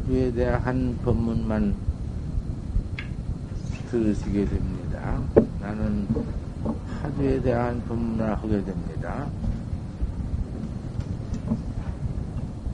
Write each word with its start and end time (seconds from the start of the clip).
화두에 0.00 0.32
대한 0.32 0.98
법문만 1.04 1.74
들으시게 3.90 4.46
됩니다. 4.46 5.20
나는 5.60 6.06
화두에 7.02 7.40
대한 7.40 7.82
법문을 7.86 8.34
하게 8.34 8.64
됩니다. 8.64 9.26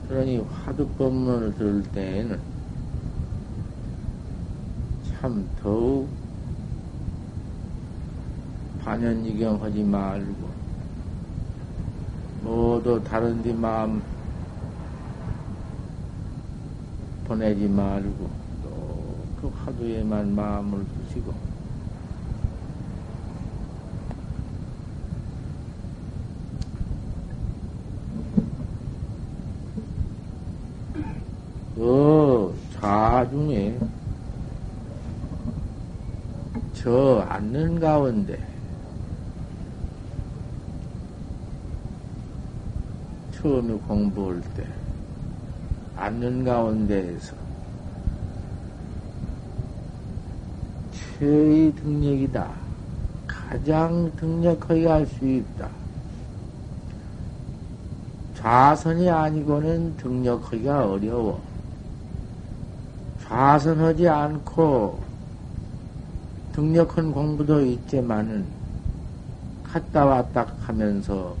그러니 0.07 0.37
화두 0.37 0.87
법문을 0.87 1.55
들을 1.55 1.83
때에는 1.83 2.39
참 5.19 5.47
더욱 5.61 6.07
반연이경 8.83 9.61
하지 9.61 9.83
말고 9.83 10.47
모두 12.43 13.03
다른 13.03 13.41
데 13.41 13.51
마음 13.53 14.01
보내지 17.27 17.67
말고 17.67 18.29
또 18.63 18.97
그 19.41 19.47
화두에만 19.49 20.35
마음을 20.35 20.83
두시고. 21.05 21.33
그 31.75 32.59
좌중에 32.73 33.77
저 36.73 37.19
앉는 37.29 37.79
가운데 37.79 38.43
처음에 43.33 43.75
공부할 43.87 44.41
때 44.55 44.65
앉는 45.97 46.43
가운데에서 46.45 47.35
최의 51.19 51.73
등력이다. 51.73 52.51
가장 53.25 54.11
등력하게 54.15 54.87
할 54.87 55.05
수 55.07 55.25
있다. 55.27 55.69
좌선이 58.35 59.09
아니고는 59.09 59.97
등력하기가 59.97 60.91
어려워. 60.91 61.41
좌선하지 63.23 64.07
않고 64.07 64.99
등력한 66.53 67.11
공부도 67.11 67.65
있지만은 67.65 68.45
갔다 69.63 70.05
왔다 70.05 70.45
하면서 70.61 71.35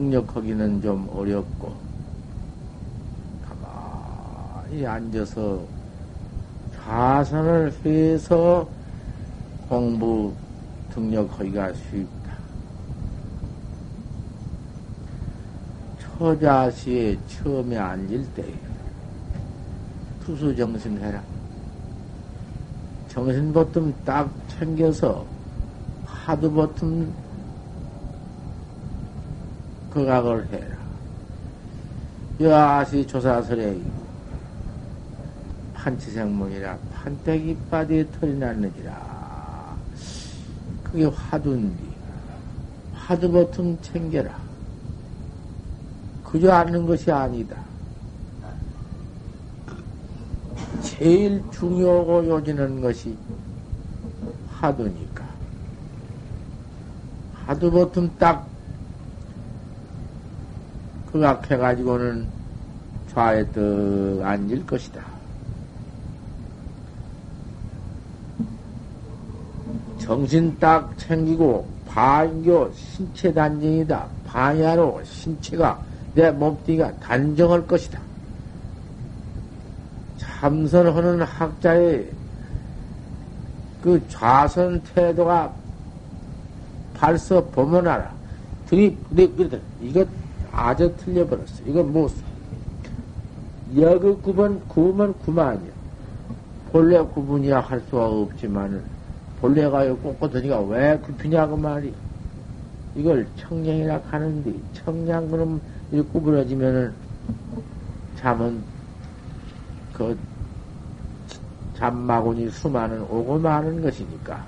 등력하기는 0.00 0.80
좀 0.80 1.06
어렵고 1.12 1.76
가만히 3.62 4.86
앉아서 4.86 5.60
좌선을 6.74 7.74
해서 7.84 8.66
공부 9.68 10.32
등력하기가 10.94 11.74
쉽다. 11.74 12.30
처자시에 16.18 17.18
처음에 17.28 17.76
앉을 17.76 18.26
때 18.34 18.44
투수 20.24 20.56
정신해라. 20.56 21.22
정신 23.08 23.52
보통 23.52 23.92
딱 24.04 24.30
챙겨서 24.48 25.26
하도 26.06 26.50
보통 26.50 27.12
거각을 29.90 30.46
해라. 30.48 30.76
여아시 32.40 33.06
조사설에 33.06 33.78
판치생문이라 35.74 36.78
판때기 36.94 37.56
바디에 37.70 38.06
털이 38.12 38.38
났느니라. 38.38 39.76
그게 40.84 41.04
화두인디. 41.04 41.90
화두 42.94 43.30
보통 43.30 43.76
챙겨라. 43.82 44.38
그저 46.24 46.50
앉는 46.52 46.86
것이 46.86 47.10
아니다. 47.10 47.56
제일 50.82 51.42
중요하고 51.50 52.26
요지는 52.28 52.80
것이 52.80 53.16
화두니까. 54.50 55.24
화두 57.46 57.70
보통 57.70 58.10
딱 58.18 58.49
극악해가지고는 61.12 62.26
좌에 63.12 63.44
떡 63.52 64.22
앉을 64.22 64.66
것이다. 64.66 65.02
정신 69.98 70.56
딱 70.58 70.96
챙기고 70.98 71.66
반교 71.86 72.72
신체 72.74 73.32
단정이다. 73.32 74.06
반야로 74.26 75.00
신체가 75.04 75.80
내 76.14 76.30
몸뚱이가 76.30 76.92
단정할 76.96 77.66
것이다. 77.66 78.00
참선하는 80.18 81.22
학자의 81.22 82.10
그 83.82 84.00
좌선 84.08 84.80
태도가 84.94 85.52
발서 86.94 87.44
보면 87.46 87.86
알아. 87.86 88.12
등이, 88.68 88.96
이거, 89.16 89.58
이거 89.80 90.04
아주 90.60 90.94
틀려버렸어. 90.98 91.64
이거 91.64 91.82
뭐, 91.82 92.06
여그 93.74 94.20
구분, 94.20 94.60
구분 94.68 95.14
구만이야. 95.14 95.72
본래 96.70 97.00
구분이야 97.00 97.60
할 97.60 97.80
수가 97.88 98.06
없지만은, 98.06 98.82
본래가 99.40 99.86
꼿꼿하니까 99.94 100.60
왜 100.60 100.98
굽히냐고 100.98 101.56
말이. 101.56 101.94
이걸 102.94 103.26
청량이라 103.38 104.02
하는데, 104.10 104.54
청량 104.74 105.30
그럼 105.30 105.62
이 105.92 106.02
구부러지면은, 106.02 106.92
잠은, 108.16 108.62
그, 109.94 110.18
잠마군이 111.78 112.50
수많은 112.50 113.00
오고 113.00 113.38
많은 113.38 113.80
것이니까, 113.80 114.44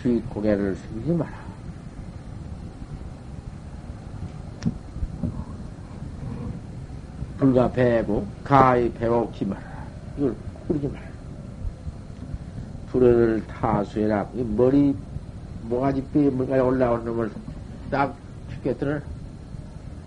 귀 0.00 0.20
고개를 0.28 0.76
숙이지 0.76 1.10
마라. 1.14 1.45
불가 7.46 7.70
배고 7.70 8.26
가히 8.42 8.92
배고기 8.92 9.44
마라. 9.44 9.62
이걸 10.16 10.34
꾸리지 10.66 10.88
마라. 10.88 11.06
불을 12.90 13.46
타수해라. 13.46 14.26
이 14.34 14.42
머리 14.42 14.96
모가지 15.62 16.02
뼈에 16.12 16.28
뭔가 16.30 16.60
올라오는 16.62 17.04
놈을 17.04 17.30
딱 17.88 18.16
죽겠더라. 18.50 19.00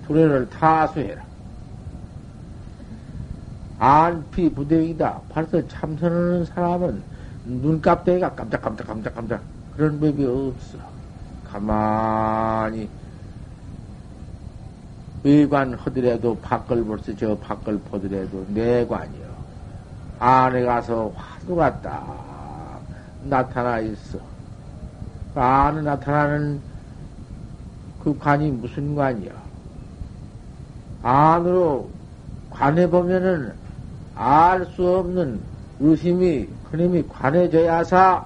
불을 0.06 0.50
타수해라. 0.50 1.24
안피 3.80 4.54
부대이다. 4.54 5.22
벌써 5.30 5.66
참선하는 5.66 6.44
사람은 6.44 7.02
눈깜대기가 7.46 8.36
깜짝깜짝 8.36 8.88
깜짝깜짝 8.88 9.42
그런 9.78 9.98
법이 9.98 10.26
없어. 10.26 10.78
가만히 11.50 12.90
외관 15.24 15.74
하더라도 15.74 16.38
밖을 16.40 16.86
벌써 16.86 17.16
저 17.16 17.38
밖을 17.38 17.80
보더라도 17.80 18.46
내관이요. 18.50 19.30
안에 20.20 20.64
가서 20.64 21.12
화두가 21.16 21.82
딱 21.82 22.82
나타나 23.24 23.80
있어. 23.80 24.20
그 25.34 25.40
안에 25.40 25.82
나타나는 25.82 26.62
그 28.04 28.18
관이 28.18 28.52
무슨 28.52 28.96
관이야? 28.96 29.32
안으로 31.04 31.90
관해 32.50 32.90
보면은 32.90 33.54
알 34.16 34.66
수 34.76 34.86
없는 34.86 35.40
의심이 35.80 36.48
그놈이 36.70 37.04
관해져야사 37.08 38.26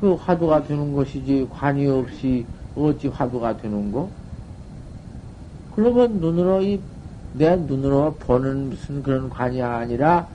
그 0.00 0.14
화두가 0.14 0.62
되는 0.64 0.94
것이지 0.94 1.48
관이 1.50 1.86
없이 1.86 2.46
어찌 2.86 3.08
화두가 3.08 3.56
되는고? 3.56 4.10
그러면 5.74 6.20
눈으로 6.20 6.62
이, 6.62 6.80
내 7.34 7.56
눈으로 7.56 8.14
보는 8.18 8.70
무슨 8.70 9.02
그런 9.02 9.28
관이 9.28 9.62
아니라 9.62 10.28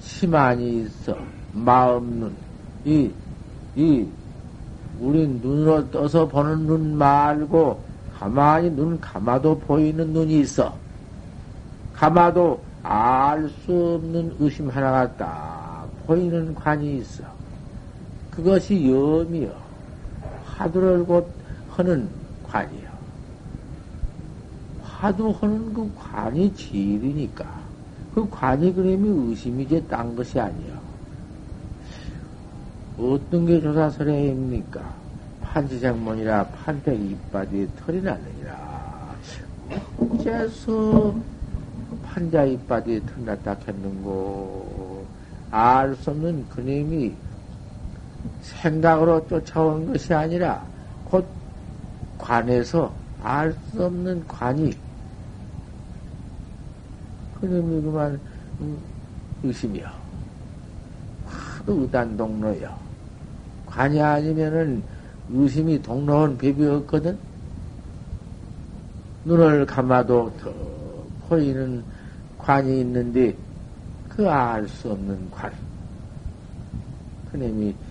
심한이 0.00 0.82
있어. 0.82 1.16
마음 1.52 2.20
눈. 2.20 2.36
이, 2.84 3.10
이, 3.74 4.06
우리 5.00 5.26
눈으로 5.26 5.90
떠서 5.90 6.26
보는 6.28 6.66
눈 6.66 6.96
말고 6.96 7.82
가만히 8.18 8.70
눈 8.70 9.00
감아도 9.00 9.58
보이는 9.58 10.12
눈이 10.12 10.40
있어. 10.40 10.74
감아도 11.92 12.62
알 12.82 13.48
수 13.48 13.96
없는 13.96 14.36
의심 14.38 14.68
하나가 14.68 15.16
딱 15.16 15.88
보이는 16.06 16.54
관이 16.54 16.98
있어. 16.98 17.24
그것이 18.30 18.88
염이여. 18.88 19.65
화두를 20.56 21.04
곧 21.04 21.30
하는 21.70 22.08
관이요. 22.42 22.96
화두하는 24.82 25.74
그 25.74 25.90
관이 25.94 26.54
질이니까. 26.54 27.44
그 28.14 28.26
관이 28.30 28.72
그림이 28.72 29.28
의심이 29.28 29.64
이제 29.64 29.82
딴 29.86 30.16
것이 30.16 30.40
아니야. 30.40 30.80
어떤 32.98 33.44
게 33.44 33.60
조사설해입니까? 33.60 34.80
판지장문이라 35.42 36.46
판백 36.48 36.98
이빨이 36.98 37.68
털이 37.76 38.00
났느니라. 38.00 39.14
어째서 39.98 41.14
판자 42.02 42.44
이빨이 42.44 43.04
털 43.04 43.24
났다 43.26 43.56
했는고? 43.68 45.04
알 45.50 45.94
수 45.96 46.10
없는 46.10 46.48
그림이 46.48 47.14
생각으로 48.42 49.26
쫓아온 49.28 49.86
것이 49.92 50.12
아니라 50.14 50.64
곧 51.04 51.26
관에서 52.18 52.92
알 53.22 53.54
수 53.70 53.84
없는 53.84 54.26
관이 54.28 54.76
그놈이 57.40 57.82
그만 57.82 58.20
의심이요. 59.42 59.86
하도 61.26 61.80
의단 61.82 62.16
동로요. 62.16 62.74
관이 63.66 64.00
아니면은 64.00 64.82
의심이 65.30 65.82
동로한 65.82 66.38
법이 66.38 66.64
없거든. 66.64 67.18
눈을 69.24 69.66
감아도 69.66 70.32
더 70.40 70.52
보이는 71.28 71.82
관이 72.38 72.80
있는데 72.80 73.36
그 74.08 74.26
알 74.28 74.66
수 74.68 74.92
없는 74.92 75.30
관. 75.30 75.52
그놈이 77.32 77.74
저 77.74 77.85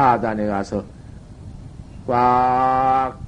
하단에 0.00 0.46
가서 0.46 0.82
꽉 2.06 3.18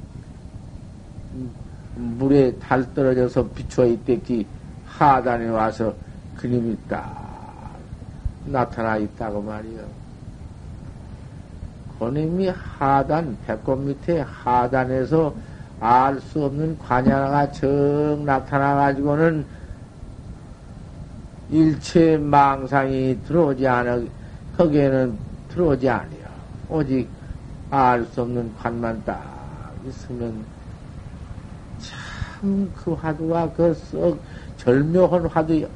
물에 1.95 2.57
달 2.59 2.95
떨어져서 2.95 3.49
비추어 3.49 3.87
있댔기 3.87 4.47
하단에 4.87 5.49
와서 5.49 5.95
그림이 6.37 6.77
딱 6.89 7.77
나타나 8.47 8.97
있다고 8.97 9.43
말이요. 9.43 10.03
그님이 11.99 12.49
하단, 12.49 13.37
배꼽 13.47 13.77
밑에 13.77 14.21
하단에서 14.21 15.35
알 15.79 16.21
수 16.21 16.45
없는 16.45 16.79
관야가 16.79 17.53
정 17.53 18.25
나타나가지고는 18.25 19.45
일체 21.51 22.17
망상이 22.17 23.19
들어오지 23.27 23.67
않아, 23.67 24.01
거기에는 24.57 25.17
들어오지 25.51 25.89
아니요. 25.89 26.32
오직 26.73 27.07
알 27.71 28.05
수 28.07 28.23
없는 28.23 28.55
관만 28.57 29.03
딱 29.05 29.75
있으면 29.87 30.45
참 31.79 32.73
그 32.75 32.95
화두가 32.95 33.53
그 33.53 33.73
썩 33.75 34.19
절묘한 34.57 35.27
화두요. 35.27 35.69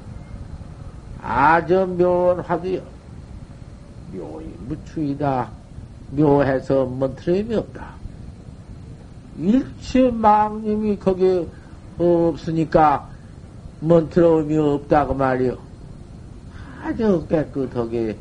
아주 1.23 1.87
묘한 1.99 2.41
화두요. 2.41 2.81
묘히 4.13 4.47
무추이다. 4.67 5.51
묘해서 6.11 6.87
먼트림이 6.87 7.55
없다. 7.55 7.91
일체 9.39 10.11
망님이 10.11 10.97
거기에 10.99 11.47
없으니까 11.99 13.09
먼트러움이 13.81 14.57
없다고 14.57 15.15
말이요. 15.15 15.57
아주 16.83 17.27
깨끗하게 17.29 18.17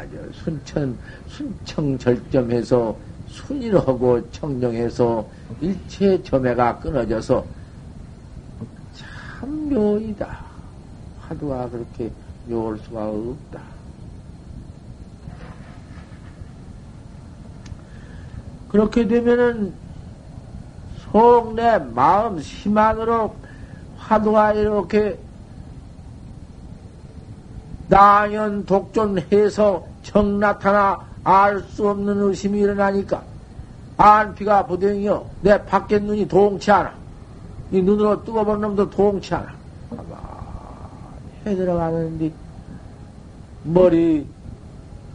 아주 0.00 0.16
순천, 0.32 0.98
순청 1.28 1.98
절점해서 1.98 2.96
순일하고 3.28 4.30
청정해서 4.30 5.28
일체 5.60 6.22
점해가 6.22 6.78
끊어져서 6.78 7.44
참 8.94 9.68
묘이다. 9.68 10.40
화두가 11.20 11.68
그렇게 11.68 12.10
묘할 12.46 12.78
수가 12.78 13.08
없다. 13.08 13.60
그렇게 18.70 19.06
되면은 19.06 19.74
속내 21.12 21.78
마음 21.78 22.40
심안으로 22.40 23.34
화두가 23.98 24.54
이렇게 24.54 25.18
나연 27.88 28.64
독존해서 28.64 29.89
정 30.10 30.40
나타나 30.40 30.98
알 31.22 31.60
수 31.60 31.88
없는 31.88 32.20
의심이 32.20 32.58
일어나니까 32.58 33.22
안피가 33.96 34.66
부댕이요 34.66 35.24
내 35.42 35.64
밖에 35.64 36.00
눈이 36.00 36.26
동치 36.26 36.70
않아. 36.72 36.92
이 37.70 37.80
눈으로 37.80 38.24
뜨거본 38.24 38.60
놈도 38.60 38.90
동치 38.90 39.34
않아. 39.34 39.46
해 41.46 41.54
들어가는데 41.54 42.32
머리 43.62 44.26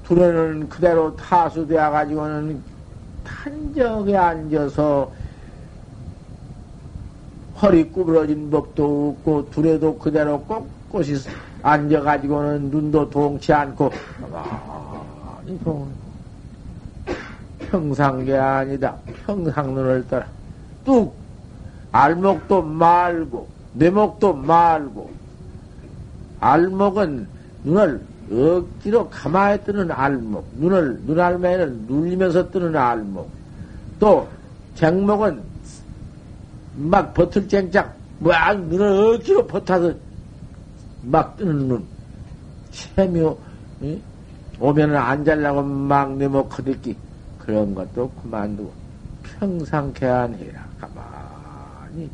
두려는 0.07 0.69
그대로 0.69 1.13
타수되어 1.17 1.91
가지고는 1.91 2.61
탄적에 3.25 4.15
앉아서 4.15 5.11
허리 7.61 7.89
구부러진 7.91 8.49
법도 8.49 9.15
없고 9.17 9.49
두레도 9.49 9.97
그대로 9.97 10.39
꼿꼿이 10.43 11.17
앉아가지고는 11.63 12.69
눈도 12.69 13.09
동치 13.09 13.51
않고 13.51 13.91
동 15.63 15.87
평상계 17.59 18.35
아니다. 18.35 18.95
평상 19.25 19.73
눈을 19.73 20.07
따라. 20.07 20.25
뚝! 20.83 21.13
알목도 21.91 22.61
말고 22.61 23.47
뇌목도 23.73 24.33
말고 24.33 25.11
알목은 26.39 27.27
눈을 27.63 28.01
억지로 28.31 29.09
가만히 29.09 29.63
뜨는 29.63 29.91
알목, 29.91 30.47
눈을, 30.57 30.99
눈알매는 31.05 31.85
눌리면서 31.87 32.49
뜨는 32.49 32.75
알목, 32.75 33.29
또, 33.99 34.27
쟁목은 34.75 35.41
막 36.75 37.13
버틀 37.13 37.47
쟁짝, 37.47 37.95
막 38.19 38.59
눈을 38.59 39.15
억지로 39.15 39.45
버타서 39.45 39.93
막 41.03 41.37
뜨는 41.37 41.67
눈, 41.67 41.83
체묘, 42.71 43.37
응? 43.83 44.01
오면은 44.59 44.95
앉으려고 44.95 45.63
막 45.63 46.15
내목 46.15 46.49
커듣기, 46.49 46.95
그런 47.39 47.75
것도 47.75 48.09
그만두고, 48.21 48.71
평상 49.23 49.91
개안해라, 49.93 50.65
가만히. 50.79 52.09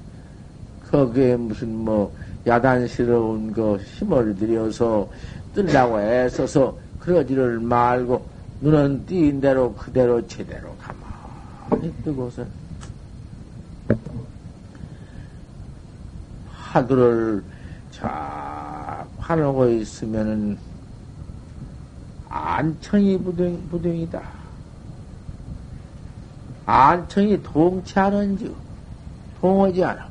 거기에 0.90 1.36
무슨 1.38 1.76
뭐, 1.76 2.14
야단스러운 2.46 3.54
거 3.54 3.78
힘을 3.78 4.36
들여서 4.36 5.08
뜨려고 5.54 6.00
애써서 6.00 6.76
그러지를 7.00 7.60
말고 7.60 8.26
눈은 8.62 9.06
띄인 9.06 9.42
대로 9.42 9.74
그대로 9.74 10.26
제대로 10.28 10.76
가만히 10.78 11.94
뜨고서 12.04 12.46
하두를 16.50 17.44
쫙 17.92 19.06
화놓고 19.18 19.70
있으면은 19.70 20.58
안청이 22.32 23.18
부등, 23.18 23.62
부등이다. 23.70 24.22
안청이 26.66 27.44
동치하는지, 27.44 28.56
동하지 29.42 29.84
않아. 29.84 30.08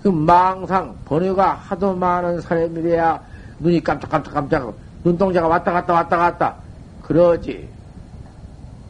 그 0.00 0.08
망상, 0.08 0.96
번뇌가 1.04 1.54
하도 1.54 1.96
많은 1.96 2.40
사람이래야 2.40 3.20
눈이 3.58 3.82
깜짝깜짝깜짝, 3.82 4.72
눈동자가 5.02 5.48
왔다 5.48 5.72
갔다 5.72 5.92
왔다 5.92 6.16
갔다. 6.16 6.54
그러지. 7.02 7.68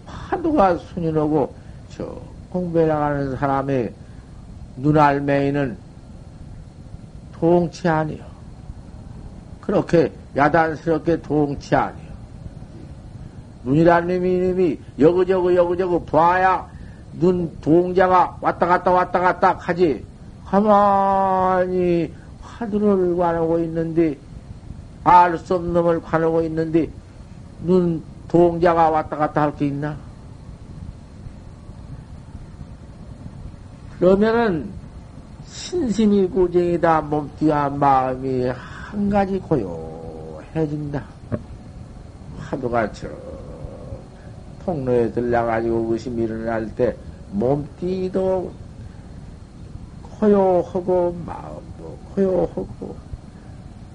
파도가 0.05 0.77
순인하고, 0.77 1.55
저, 1.97 2.21
공부해 2.51 2.87
나가는 2.87 3.37
사람의 3.37 3.95
눈알매이는 4.77 5.79
동치 7.33 7.89
아니요. 7.89 8.23
그렇게 9.63 10.13
야단스럽게 10.37 11.23
동치 11.23 11.75
아니요. 11.75 12.10
눈이라는 13.65 14.23
이름이 14.25 14.79
여기저기 14.99 15.57
여기저기 15.57 16.07
봐야 16.07 16.67
눈 17.19 17.57
동자가 17.61 18.39
왔다 18.41 18.67
갔다 18.67 18.91
왔다 18.91 19.19
갔다 19.21 19.57
하지. 19.59 20.05
가만히 20.47 22.13
화두를 22.43 23.17
관하고 23.17 23.59
있는데 23.61 24.17
알 25.05 25.39
수 25.39 25.55
없는 25.55 25.73
놈을 25.73 26.03
관하고 26.03 26.43
있는데 26.43 26.89
눈 27.65 28.03
동자가 28.29 28.91
왔다 28.91 29.17
갔다 29.17 29.43
할 29.43 29.55
게 29.57 29.67
있나? 29.67 29.97
그러면은 33.99 34.71
신심이 35.47 36.27
고쟁이다 36.29 37.03
몸띠와 37.03 37.71
마음이 37.71 38.47
한 38.47 39.11
가지 39.11 39.39
고요해진다. 39.39 41.03
화두가 42.39 42.93
저 42.93 43.09
통로에 44.65 45.11
들려가지고 45.13 45.93
의심이 45.93 46.23
일어날 46.23 46.75
때 46.75 46.97
몸띠도 47.33 48.53
고요하고 50.03 51.17
마음도 51.25 51.99
고요하고 52.15 52.97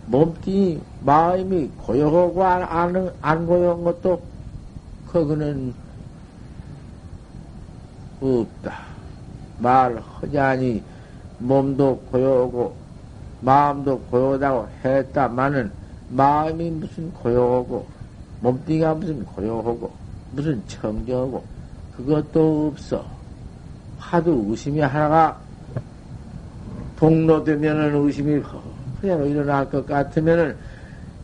몸뚱이 0.08 0.80
마음이 1.02 1.70
고요하고 1.78 2.44
안, 2.44 2.64
안, 2.64 3.12
안 3.22 3.46
고요한 3.46 3.84
것도 3.84 4.22
그거는 5.12 5.74
없다. 8.22 8.74
말하자니 9.60 10.84
몸도 11.40 11.98
고요하고 12.12 12.76
마음도 13.42 14.00
고요하다고 14.00 14.68
했다마는 14.84 15.72
마음이 16.10 16.72
무슨 16.72 17.12
고요하고 17.14 17.86
몸뚱이가 18.42 18.96
무슨 18.96 19.26
고요하고 19.26 20.05
무슨 20.36 20.62
청정하고 20.68 21.44
그것도 21.96 22.68
없어. 22.68 23.06
하도 23.98 24.46
의심이 24.50 24.82
하나가 24.82 25.40
동로되면은 26.98 27.96
의심이 28.06 28.42
그냥 29.00 29.26
일어날 29.26 29.70
것 29.70 29.86
같으면은 29.86 30.56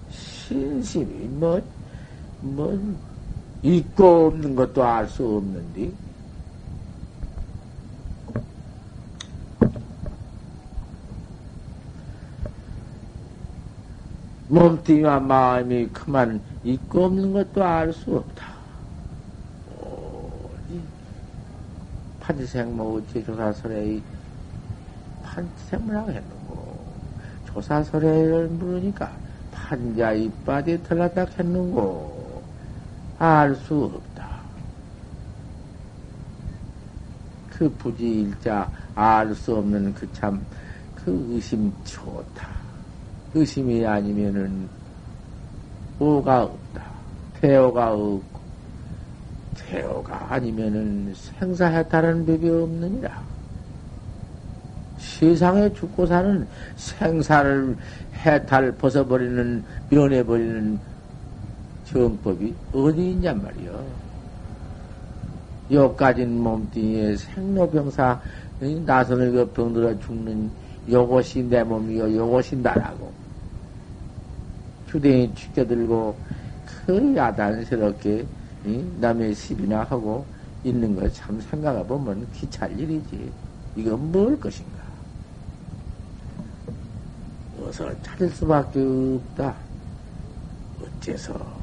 신심이 0.09 1.27
뭐, 1.27 1.61
뭐, 2.41 2.95
있고 3.63 4.27
없는 4.27 4.55
것도 4.55 4.83
알 4.83 5.07
수 5.07 5.25
없는데. 5.25 5.91
몸뚱이와 14.47 15.19
마음이 15.21 15.87
그만 15.93 16.41
있고 16.63 17.05
없는 17.05 17.31
것도 17.31 17.63
알 17.63 17.93
수 17.93 18.17
없다. 18.17 18.50
판지생모 22.31 22.95
어째 22.97 23.23
조사설에 23.25 24.00
판지생모라고 25.23 26.11
했는고 26.11 26.77
조사설에를 27.47 28.47
물으니까 28.47 29.11
판자 29.51 30.13
이빠디 30.13 30.81
털났다 30.83 31.25
했는고 31.38 32.41
알 33.19 33.53
수 33.55 33.91
없다. 33.93 34.31
그 37.50 37.69
부지 37.77 38.21
일자 38.21 38.69
알 38.95 39.35
수 39.35 39.57
없는 39.57 39.93
그참그 39.93 41.27
의심 41.31 41.71
좋다. 41.83 42.47
의심이 43.33 43.85
아니면은 43.85 44.69
오가 46.00 46.43
없다. 46.43 46.83
태오가 47.41 47.93
없고 47.93 48.30
태오가 49.67 50.33
아니면은 50.33 51.13
생사해탈하는 51.15 52.25
법이 52.25 52.49
없느니라. 52.49 53.21
세상에 54.97 55.71
죽고 55.73 56.05
사는 56.05 56.47
생사를 56.75 57.75
해탈 58.15 58.71
벗어버리는 58.73 59.63
밀어내버리는 59.89 60.79
정법이 61.85 62.53
어디 62.73 63.11
있냔 63.11 63.41
말이요. 63.41 63.85
요까진 65.71 66.39
몸뚱이에 66.41 67.15
생로병사 67.15 68.19
나선을 68.85 69.31
그 69.31 69.45
병들어 69.51 69.97
죽는 69.99 70.51
요것이 70.89 71.43
내 71.43 71.63
몸이요 71.63 72.15
요것이 72.15 72.57
나라고 72.57 73.11
주댕이 74.89 75.33
죽여들고 75.33 76.15
그 76.85 77.15
야단스럽게 77.15 78.25
남의 78.63 79.33
시비나 79.35 79.83
하고 79.83 80.25
있는 80.63 80.95
거 80.95 81.09
참 81.09 81.39
생각해 81.41 81.85
보면 81.85 82.27
귀찰 82.33 82.77
일이지. 82.79 83.31
이건 83.75 84.11
뭘 84.11 84.39
것인가? 84.39 84.79
어서 87.63 87.89
찾을 88.01 88.29
수밖에 88.29 88.79
없다. 88.79 89.55
어째서 90.81 91.61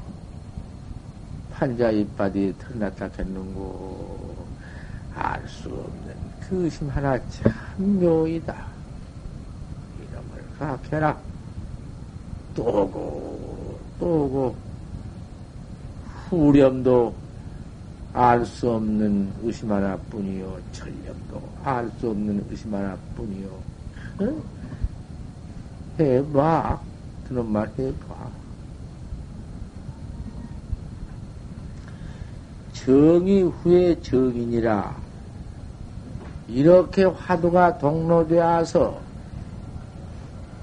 판자 1.52 1.90
이빨이 1.90 2.54
털났다 2.58 3.10
했는고 3.18 4.46
알 5.14 5.46
수 5.48 5.68
없는 5.68 6.14
그 6.40 6.64
의심 6.64 6.88
하나 6.88 7.18
참 7.28 7.52
묘이다. 7.76 8.66
이름을 9.98 10.44
각해라. 10.58 11.18
또고 12.54 13.78
또고 13.98 14.56
후렴도 16.28 17.14
알 18.12 18.44
수 18.44 18.70
없는 18.70 19.32
의심 19.42 19.70
하나뿐이요. 19.70 20.58
전념도 20.72 21.42
알 21.64 21.90
수 21.98 22.10
없는 22.10 22.44
의심 22.50 22.74
하나뿐이요. 22.74 23.48
응? 24.22 24.42
해봐. 26.00 26.80
그런 27.28 27.52
말 27.52 27.70
해봐. 27.78 28.14
정이 32.72 33.42
후에 33.42 34.00
정이니라. 34.00 34.96
이렇게 36.48 37.04
화두가 37.04 37.76
동로되어서 37.78 38.98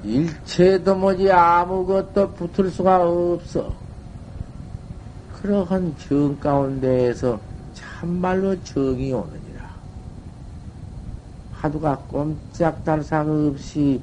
일체도 0.03 0.95
뭐지 0.95 1.31
아무것도 1.31 2.31
붙을 2.31 2.71
수가 2.71 3.07
없어. 3.07 3.84
그러한 5.45 5.95
정 5.99 6.39
가운데에서 6.39 7.39
참말로 7.75 8.59
정이 8.63 9.13
오느니라. 9.13 9.69
하두가 11.53 11.97
꼼짝달싹 12.07 13.29
없이 13.29 14.01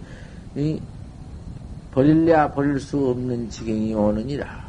버릴래야 1.90 2.52
버릴 2.52 2.78
수 2.78 3.08
없는 3.08 3.50
지경이 3.50 3.92
오느니라. 3.92 4.62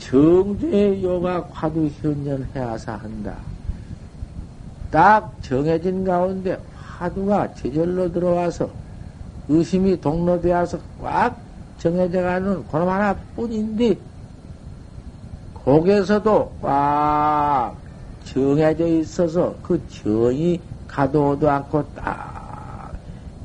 정죄 0.00 1.00
요가 1.04 1.48
화두 1.52 1.86
현전해야사 1.86 2.94
한다. 2.94 3.36
딱 4.90 5.32
정해진 5.42 6.02
가운데 6.02 6.60
화두가 6.74 7.54
제절로 7.54 8.10
들어와서 8.10 8.68
의심이 9.48 10.00
동로되어서 10.00 10.80
꽉 11.00 11.49
정해져 11.80 12.22
가는 12.22 12.66
그놈 12.68 12.88
하나뿐인데, 12.88 13.96
거기에서도 15.54 16.58
꽉 16.62 17.74
정해져 18.24 18.86
있어서 18.86 19.56
그 19.62 19.80
정이 19.88 20.60
가도도 20.88 21.50
않고 21.50 21.94
딱 21.94 22.92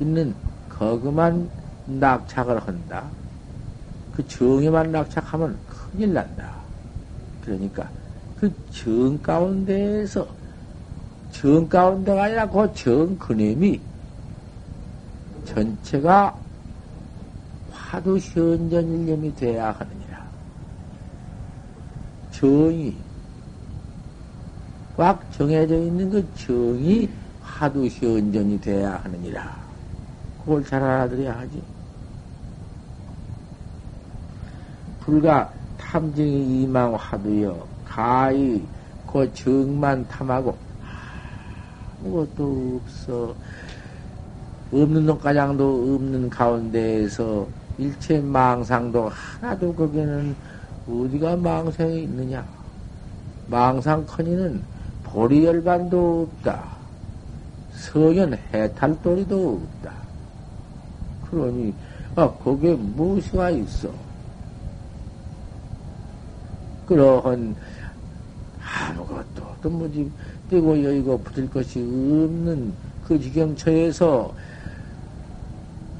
있는 0.00 0.34
거기만 0.68 1.50
낙착을 1.86 2.58
한다. 2.66 3.04
그 4.12 4.26
정에만 4.28 4.92
낙착하면 4.92 5.58
큰일 5.66 6.12
난다. 6.14 6.52
그러니까 7.44 7.90
그 8.36 8.52
정 8.70 9.18
가운데에서 9.22 10.26
정 11.32 11.68
가운데가 11.68 12.24
아니라 12.24 12.48
그 12.48 12.72
정 12.74 13.16
그림이 13.18 13.80
전체가 15.44 16.36
하도 17.86 18.18
현전일념이 18.18 19.34
돼야 19.36 19.70
하느니라. 19.70 20.26
정이 22.32 22.96
꽉 24.96 25.32
정해져 25.32 25.76
있는 25.76 26.10
그 26.10 26.26
정이 26.34 27.08
하도 27.40 27.86
현전이 27.86 28.60
돼야 28.60 28.96
하느니라. 29.04 29.56
그걸 30.40 30.64
잘 30.64 30.82
알아들어야 30.82 31.38
하지. 31.38 31.62
불과 35.00 35.52
탐정이 35.78 36.62
이망 36.62 36.92
하도요. 36.96 37.68
가히 37.84 38.66
그 39.06 39.32
정만 39.32 40.06
탐하고 40.08 40.58
아무것도 42.02 42.80
없어. 42.82 43.34
없는 44.72 45.06
놈가장도 45.06 45.94
없는 45.94 46.28
가운데에서 46.28 47.46
일체 47.78 48.20
망상도 48.20 49.08
하나도 49.08 49.74
거기는 49.74 50.34
어디가 50.88 51.36
망상이 51.36 52.04
있느냐? 52.04 52.46
망상커니는 53.48 54.62
보리열반도 55.04 56.28
없다. 56.28 56.76
서연 57.72 58.38
해탈도리도 58.52 59.60
없다. 59.60 59.92
그러니, 61.30 61.74
아, 62.14 62.28
거기에 62.30 62.74
무엇이가 62.74 63.50
있어? 63.50 63.90
그러한 66.86 67.54
아무것도 68.62 69.56
또 69.60 69.70
뭐지 69.70 70.10
떼고 70.48 70.82
여의고 70.82 71.18
붙을 71.18 71.50
것이 71.50 71.80
없는 71.80 72.72
그 73.04 73.20
지경처에서 73.20 74.32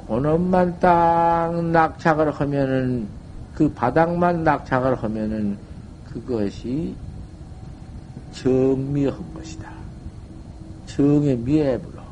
그놈만 0.06 0.78
딱 0.78 1.52
낙착을 1.64 2.30
하면은, 2.30 3.08
그 3.54 3.72
바닥만 3.72 4.44
낙착을 4.44 4.94
하면은, 5.02 5.58
그것이 6.04 6.94
정미한 8.32 9.34
것이다. 9.34 9.70
정에 10.86 11.34
미해버려. 11.34 12.06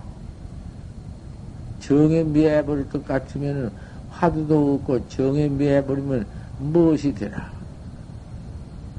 정에 1.81 2.23
미해버릴 2.25 2.89
것 2.89 3.05
같으면 3.07 3.71
화두도 4.11 4.75
없고 4.75 5.09
정에 5.09 5.49
미해버리면 5.49 6.27
무엇이 6.59 7.15
되나? 7.15 7.51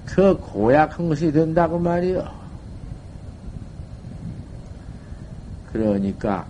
그 0.05 0.37
고약한 0.37 1.09
것이 1.09 1.31
된다고 1.31 1.79
말이요. 1.79 2.23
그러니까 5.71 6.45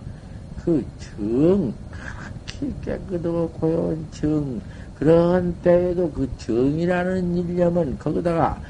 그 0.62 0.84
정, 0.98 1.72
깨끗하고 2.82 3.50
고요한 3.50 4.06
정, 4.10 4.60
그런 4.98 5.54
때에도 5.62 6.10
그 6.10 6.28
정이라는 6.38 7.36
일념은 7.36 7.98
거기다가 7.98 8.60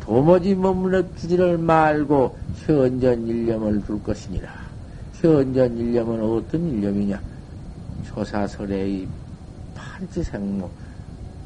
도무지 0.00 0.54
머물러지를 0.54 1.58
말고 1.58 2.36
현전 2.56 3.26
일념을 3.26 3.84
둘 3.84 4.02
것이니라. 4.02 4.50
현전 5.14 5.76
일념은 5.76 6.22
어떤 6.22 6.68
일념이냐? 6.68 7.20
조사설의 8.06 9.06
판치생모, 9.74 10.68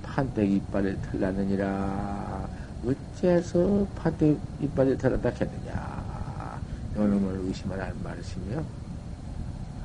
판때기 0.03 0.57
이빨에 0.57 0.97
털났느니라. 1.03 2.49
어째서 2.85 3.87
판때기 3.97 4.39
이빨에 4.63 4.97
털었다 4.97 5.29
했느냐? 5.29 6.61
요놈을 6.97 7.41
의심을 7.47 7.81
할 7.81 7.93
말씀이요. 8.03 8.65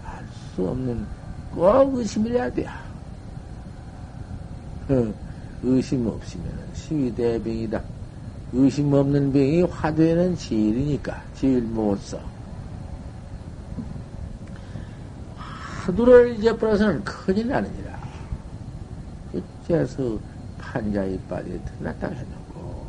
알 0.06 0.26
수 0.56 0.68
없는 0.68 1.06
꼭 1.54 1.96
의심을 1.96 2.32
해야 2.32 2.52
돼. 2.52 2.68
어, 4.90 5.14
의심 5.64 6.08
없으면 6.08 6.48
시위대병이다. 6.74 7.82
의심 8.54 8.94
없는 8.94 9.32
병이 9.32 9.64
화두에는 9.64 10.36
제일이니까, 10.36 11.22
제일 11.36 11.62
못 11.62 12.00
써. 12.00 12.20
화두를 15.38 16.36
잊어버려서는 16.40 17.04
큰일 17.04 17.48
나느니라. 17.48 18.00
어째서 19.34 20.18
판자의 20.58 21.20
빠지에 21.30 21.60
틀렸다 21.60 22.08
해놓고. 22.08 22.86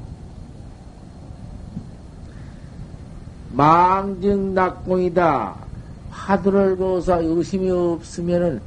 망증 3.52 4.55
낙공이다. 4.55 5.69
화두를 6.11 6.76
거서 6.76 7.21
의심이 7.23 7.71
없으면은, 7.71 8.61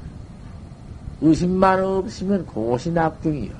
의심만 1.22 1.84
없으면 1.84 2.46
그것이 2.46 2.92
낙공이요. 2.92 3.52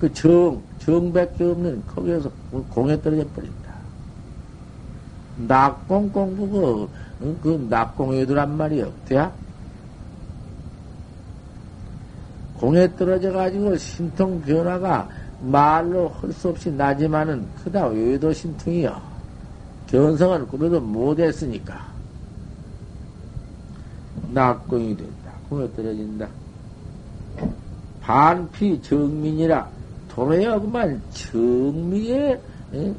그 0.00 0.12
정, 0.12 0.60
정밖에 0.80 1.44
없는 1.44 1.82
거기에서 1.86 2.30
공에 2.70 3.00
떨어져 3.00 3.24
버린다. 3.34 3.72
낙공 5.36 6.10
공부가 6.10 6.88
그 7.40 7.66
낙공애들란 7.70 8.56
말이야. 8.56 8.86
어때야? 8.86 9.32
공에 12.58 12.94
떨어져 12.96 13.32
가지고 13.32 13.76
신통 13.76 14.40
변화가 14.42 15.08
말로 15.40 16.08
할 16.08 16.32
수 16.32 16.48
없이 16.48 16.70
나지만은 16.70 17.46
크다 17.64 17.86
외도 17.88 18.32
신통이요. 18.32 19.11
견성을 19.92 20.46
꾸며도 20.46 20.80
못했으니까 20.80 21.86
낙공이 24.32 24.96
된다. 24.96 25.32
공에 25.50 25.70
떨어진다. 25.74 26.26
반피 28.00 28.80
정민이라 28.80 29.68
그만 30.08 31.02
정미에 31.12 32.40
에? 32.72 32.94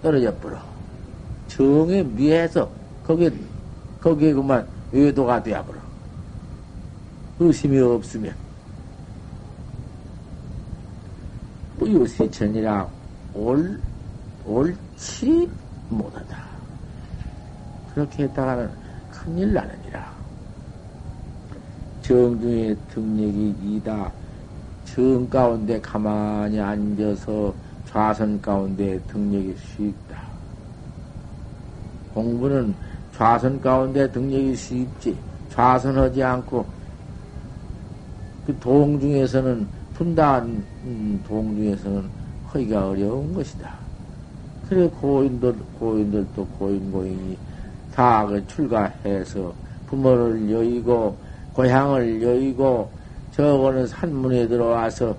떨어져 0.00 0.32
버려. 0.36 0.58
정에 1.48 2.04
미해서 2.04 2.70
거기에 3.04 3.32
거기에 4.00 4.32
그만 4.32 4.64
외도가 4.92 5.42
되어 5.42 5.64
버려. 5.64 5.78
의심이 7.40 7.80
없으면 7.80 8.32
뿌유세천이라 11.80 12.88
올 13.34 13.80
옳지 15.04 15.50
못하다. 15.90 16.38
그렇게 17.94 18.24
했다가는 18.24 18.70
큰일 19.10 19.52
나느니라. 19.52 20.12
정중의 22.02 22.76
등력이 22.88 23.54
이다. 23.62 24.10
정 24.84 25.28
가운데 25.28 25.80
가만히 25.80 26.60
앉아서 26.60 27.54
좌선 27.86 28.40
가운데 28.40 28.98
등력이 29.06 29.56
쉽다. 29.56 30.22
공부는 32.14 32.74
좌선 33.12 33.60
가운데 33.60 34.10
등력이 34.10 34.56
쉽지. 34.56 35.16
좌선하지 35.50 36.22
않고 36.22 36.66
그 38.46 38.58
동중에서는 38.58 39.66
분다한 39.94 40.64
음, 40.84 41.22
동중에서는 41.26 42.10
하기가 42.46 42.88
어려운 42.88 43.32
것이다. 43.32 43.83
그래 44.68 44.88
고인들 44.88 45.54
고인들도 45.78 46.46
고인 46.58 46.90
고인이 46.90 47.36
다 47.94 48.26
그 48.26 48.44
출가해서 48.46 49.52
부모를 49.86 50.50
여의고 50.50 51.16
고향을 51.54 52.22
여의고 52.22 52.90
저거는 53.34 53.86
산문에 53.88 54.46
들어와서, 54.46 55.16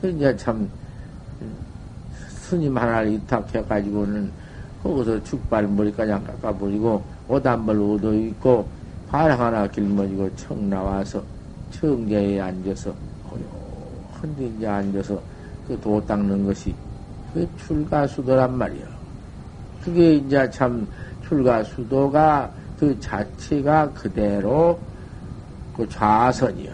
그 0.00 0.08
이제 0.08 0.36
참, 0.36 0.68
스님 2.28 2.76
하나를 2.76 3.10
위탁해가지고는 3.12 4.30
거기서 4.84 5.22
축발 5.24 5.66
머리까지 5.66 6.12
깎아버리고, 6.12 7.02
옷한벌 7.28 7.76
얻어 7.80 8.14
입고, 8.14 8.68
발 9.08 9.32
하나 9.32 9.66
길머지고 9.66 10.30
청 10.36 10.70
나와서 10.70 11.20
청자에 11.72 12.40
앉아서, 12.40 12.94
헌데 14.22 14.46
이제 14.46 14.66
앉아서 14.66 15.20
그 15.66 15.76
도 15.80 16.00
닦는 16.06 16.46
것이 16.46 16.72
그 17.32 17.48
출가수도란 17.56 18.56
말이야. 18.56 18.86
그게 19.82 20.14
이제 20.14 20.50
참 20.50 20.86
출가수도가 21.28 22.52
그 22.78 22.98
자체가 23.00 23.92
그대로 23.92 24.78
그 25.76 25.88
좌선이요. 25.88 26.72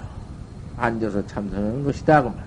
앉아서 0.77 1.27
참선하는 1.27 1.85
것이다. 1.85 2.23
그만. 2.23 2.45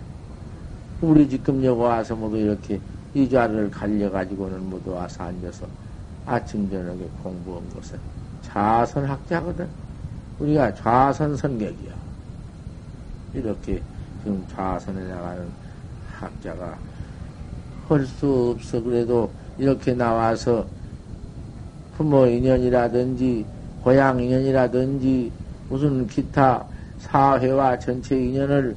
우리 1.02 1.28
지금 1.30 1.64
여기 1.64 1.80
와서 1.80 2.16
모두 2.16 2.38
이렇게 2.38 2.80
이 3.14 3.30
자리를 3.30 3.70
갈려가지고는 3.72 4.70
모두 4.70 4.94
와서 4.94 5.24
앉아서 5.24 5.68
아침, 6.26 6.70
저녁에 6.70 7.08
공부한 7.22 7.70
것은 7.70 8.00
좌선학자거든. 8.44 9.68
우리가 10.40 10.74
좌선 10.74 11.38
선객이야. 11.38 11.94
이렇게 13.34 13.82
지금 14.24 14.44
좌선에 14.54 15.08
나가는 15.08 15.48
학자가 16.12 16.78
할 17.88 18.06
수 18.06 18.56
없어. 18.56 18.82
그래도 18.82 19.32
이렇게 19.58 19.94
나와서 19.94 20.66
부모 21.98 22.26
인연이라든지 22.26 23.46
고향 23.84 24.20
인연이라든지 24.20 25.32
무슨 25.70 26.06
기타 26.08 26.66
사회와 27.00 27.78
전체 27.80 28.18
인연을 28.18 28.76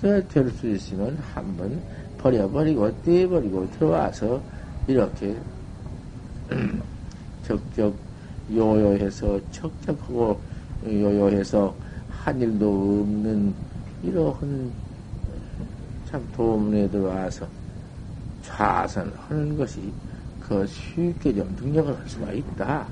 될 0.00 0.50
수 0.50 0.68
있으면 0.68 1.16
한번 1.34 1.80
버려버리고 2.18 3.02
떼버리고 3.02 3.70
들어와서 3.72 4.40
이렇게 4.86 5.34
적적 7.46 7.94
요요해서 8.54 9.40
척척하고 9.50 10.38
요요해서 10.86 11.74
한 12.10 12.40
일도 12.40 13.00
없는 13.02 13.54
이러한 14.02 14.72
참 16.14 16.24
도문에 16.36 16.88
들어와서 16.90 17.48
좌선하는 18.44 19.56
것이 19.56 19.92
그 20.46 20.64
쉽게 20.64 21.34
좀 21.34 21.56
능력을 21.60 21.98
할 21.98 22.08
수가 22.08 22.30
있다. 22.30 22.86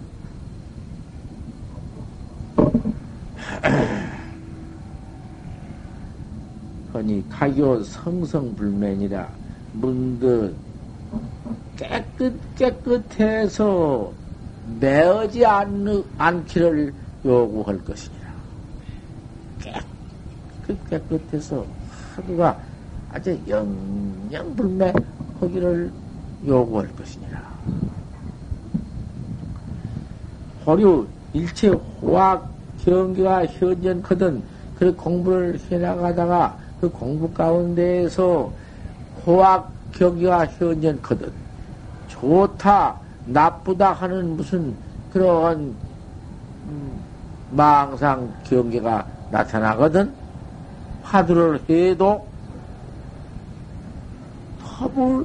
허니 6.92 7.24
가교 7.28 7.84
성성불면이라 7.84 9.30
문득 9.70 10.56
깨끗 11.76 12.56
깨끗해서 12.56 14.12
매어지 14.80 15.46
않, 15.46 16.02
않기를 16.18 16.92
요구할 17.24 17.78
것이니라. 17.84 18.32
깨끗 19.60 19.86
깨끗해서 20.90 21.64
하루가 22.16 22.71
아주 23.12 23.38
영영불매 23.46 24.92
하기를 25.40 25.92
요구할 26.46 26.88
것이니라. 26.96 27.42
호류 30.66 31.06
일체 31.32 31.68
호학 31.68 32.50
경기가 32.84 33.44
현전거든 33.46 34.42
그 34.78 34.94
공부를 34.94 35.58
해나가다가 35.70 36.56
그 36.80 36.88
공부 36.88 37.32
가운데에서 37.32 38.52
호학 39.26 39.70
경기가 39.92 40.46
현전거든 40.46 41.30
좋다, 42.08 42.96
나쁘다 43.26 43.92
하는 43.92 44.36
무슨 44.36 44.74
그런 45.12 45.74
음, 46.66 47.00
망상 47.50 48.32
경계가 48.44 49.06
나타나거든. 49.30 50.12
화두를 51.02 51.60
해도 51.68 52.26
터불 54.82 55.24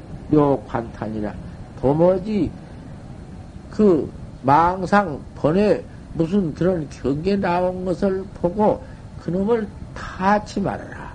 관탄이라 0.67 1.33
도무지 1.81 2.51
그 3.71 4.09
망상 4.43 5.19
번에 5.35 5.83
무슨 6.13 6.53
그런 6.53 6.87
경계 6.89 7.35
나온 7.35 7.83
것을 7.85 8.23
보고 8.35 8.83
그놈을 9.21 9.67
타치 9.93 10.59
말아라. 10.61 11.11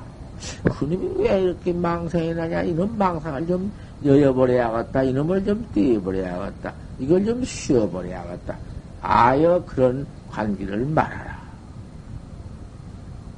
그놈이 0.64 1.14
왜 1.18 1.42
이렇게 1.42 1.72
망상이 1.72 2.35
나냐? 2.35 2.62
이놈 2.62 2.96
망상을 2.98 3.46
좀 3.46 3.72
여여버려야겠다. 4.05 5.02
이놈을 5.05 5.44
좀 5.44 5.64
띄어버려야겠다. 5.72 6.72
이걸 6.98 7.24
좀 7.24 7.44
쉬어버려야겠다. 7.44 8.57
아여 9.00 9.62
그런 9.66 10.07
관계를 10.31 10.85
말하라. 10.87 11.38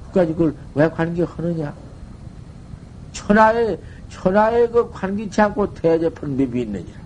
그까지 0.08 0.32
그걸 0.32 0.54
왜 0.74 0.88
관계하느냐? 0.88 1.74
천하에, 3.14 3.76
천하에 4.14 4.68
그 4.68 4.90
관계치 4.90 5.40
않고 5.40 5.74
대접한 5.74 6.36
법이 6.36 6.62
있느냐? 6.62 7.04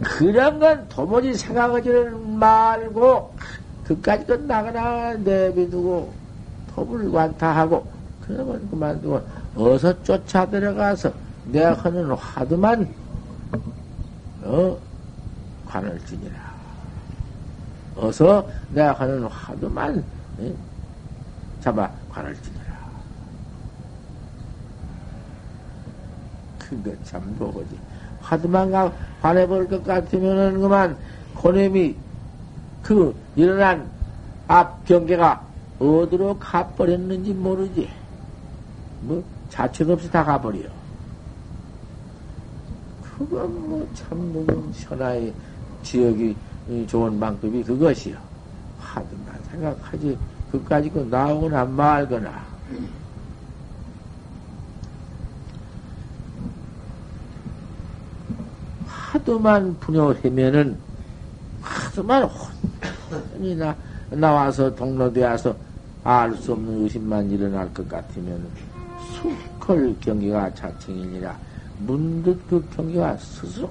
그런 0.00 0.58
건 0.58 0.88
도무지 0.88 1.34
생각하지를 1.34 2.12
말고, 2.12 3.34
그까지 3.84 4.26
건 4.26 4.46
나가나 4.46 5.14
내비두고, 5.14 6.12
토불관타하고, 6.74 7.86
그러면 8.22 8.68
그만두고, 8.70 9.20
어서 9.56 10.02
쫓아 10.02 10.46
들어가서, 10.46 11.12
내가 11.46 11.74
하는 11.74 12.10
화두만, 12.12 12.88
어, 14.42 14.78
관을 15.66 16.00
지니라. 16.06 16.34
어서 17.96 18.48
내가 18.70 18.92
하는 18.92 19.24
화두만, 19.24 20.04
예? 20.40 20.54
잡아 21.60 21.90
관을 22.10 22.34
지 22.42 22.51
그거 26.72 26.96
참 27.04 27.22
뭐지. 27.38 27.78
화두만 28.20 28.70
가, 28.70 28.92
관해볼 29.20 29.68
것 29.68 29.84
같으면은 29.84 30.60
그만, 30.60 30.96
고냄이 31.34 31.96
그 32.82 33.14
일어난 33.36 33.88
앞 34.48 34.84
경계가 34.86 35.44
어디로 35.78 36.38
가버렸는지 36.38 37.32
모르지. 37.34 37.90
뭐, 39.02 39.22
자책 39.50 39.90
없이 39.90 40.10
다 40.10 40.24
가버려. 40.24 40.60
그건 43.02 43.68
뭐, 43.68 43.88
참, 43.94 44.32
뭐, 44.32 44.72
천하의 44.78 45.32
지역이 45.82 46.36
좋은 46.86 47.18
방법이 47.18 47.62
그것이요. 47.64 48.16
하든만 48.78 49.42
생각하지. 49.50 50.18
그까지 50.52 50.90
그 50.90 51.00
나오거나 51.10 51.64
말거나. 51.64 52.44
하도만 59.12 59.76
분여하면은, 59.78 60.76
하도만 61.60 62.22
혼이 63.36 63.54
나, 63.56 63.76
나와서 64.10 64.74
동로되 64.74 65.22
와서 65.22 65.54
알 66.02 66.34
수 66.36 66.52
없는 66.52 66.84
의심만 66.84 67.30
일어날 67.30 67.72
것 67.74 67.86
같으면, 67.88 68.42
수컬 69.12 69.94
경기가 70.00 70.52
자칭이니라. 70.54 71.36
문득 71.80 72.40
그 72.48 72.64
경계가 72.74 73.16
스스로 73.18 73.68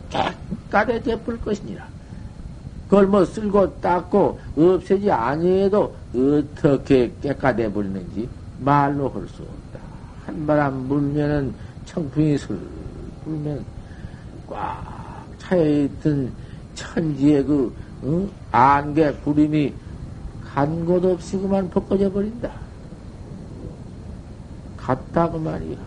깨끗해져 0.69 1.17
볼 1.21 1.39
것이니라. 1.41 1.87
그걸 2.85 3.07
뭐 3.07 3.23
쓸고 3.23 3.79
닦고 3.79 4.37
없애지 4.57 5.09
아니해도 5.09 5.95
어떻게 6.13 7.11
깨끗해 7.21 7.71
버리는지 7.71 8.27
말로 8.59 9.09
할 9.09 9.27
수 9.29 9.41
없다. 9.41 9.79
한바람 10.25 10.87
불면은 10.89 11.53
청풍이 11.85 12.37
슬 12.37 12.59
불면 13.23 13.63
꽉 14.49 14.90
차여있던 15.61 16.31
천지의 16.75 17.43
그 17.43 17.73
어? 18.03 18.27
안개 18.51 19.11
구름이 19.23 19.73
간 20.53 20.85
곳 20.85 21.03
없이 21.05 21.37
그만 21.37 21.69
벗겨져 21.69 22.11
버린다. 22.11 22.51
갔다 24.77 25.29
그 25.29 25.37
말이야. 25.37 25.77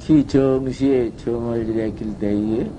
기 0.00 0.26
정시에 0.26 1.10
정을 1.16 1.68
일으킬 1.68 2.16
때에 2.18 2.70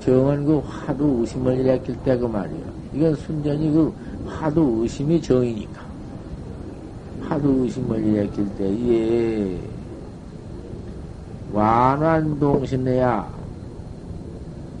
정은 0.00 0.44
그 0.44 0.58
화두 0.58 1.18
의심을 1.20 1.58
일으킬 1.60 1.96
때 2.02 2.16
그 2.18 2.26
말이요. 2.26 2.64
이건 2.94 3.14
순전히 3.16 3.70
그 3.72 3.92
화두 4.26 4.80
의심이 4.82 5.20
정이니까. 5.20 5.84
화두 7.22 7.48
의심을 7.64 8.04
일으킬 8.04 8.48
때에 8.56 9.58
완완 11.56 12.38
동신내야 12.38 13.26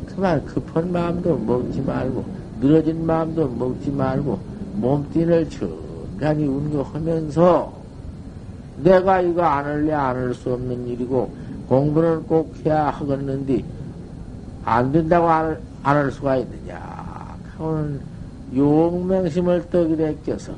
그만 0.06 0.44
급한 0.44 0.92
마음도 0.92 1.38
먹지 1.38 1.80
말고 1.80 2.22
늘어진 2.60 3.06
마음도 3.06 3.48
먹지 3.48 3.90
말고 3.90 4.38
몸뚱이를 4.74 5.48
천천히 5.48 6.44
운동하면서 6.46 7.72
내가 8.82 9.22
이거 9.22 9.42
안 9.42 9.64
할래 9.64 9.92
안 9.94 10.16
할 10.16 10.34
수 10.34 10.52
없는 10.52 10.86
일이고 10.86 11.32
공부는 11.66 12.24
꼭 12.24 12.54
해야 12.64 12.90
하겠는데, 12.90 13.64
안 14.64 14.92
된다고 14.92 15.28
안, 15.28 15.58
할 15.82 16.12
수가 16.12 16.36
있느냐. 16.36 16.78
하고는 17.56 18.00
용맹심을 18.54 19.70
떡이래 19.70 20.16
껴서 20.24 20.52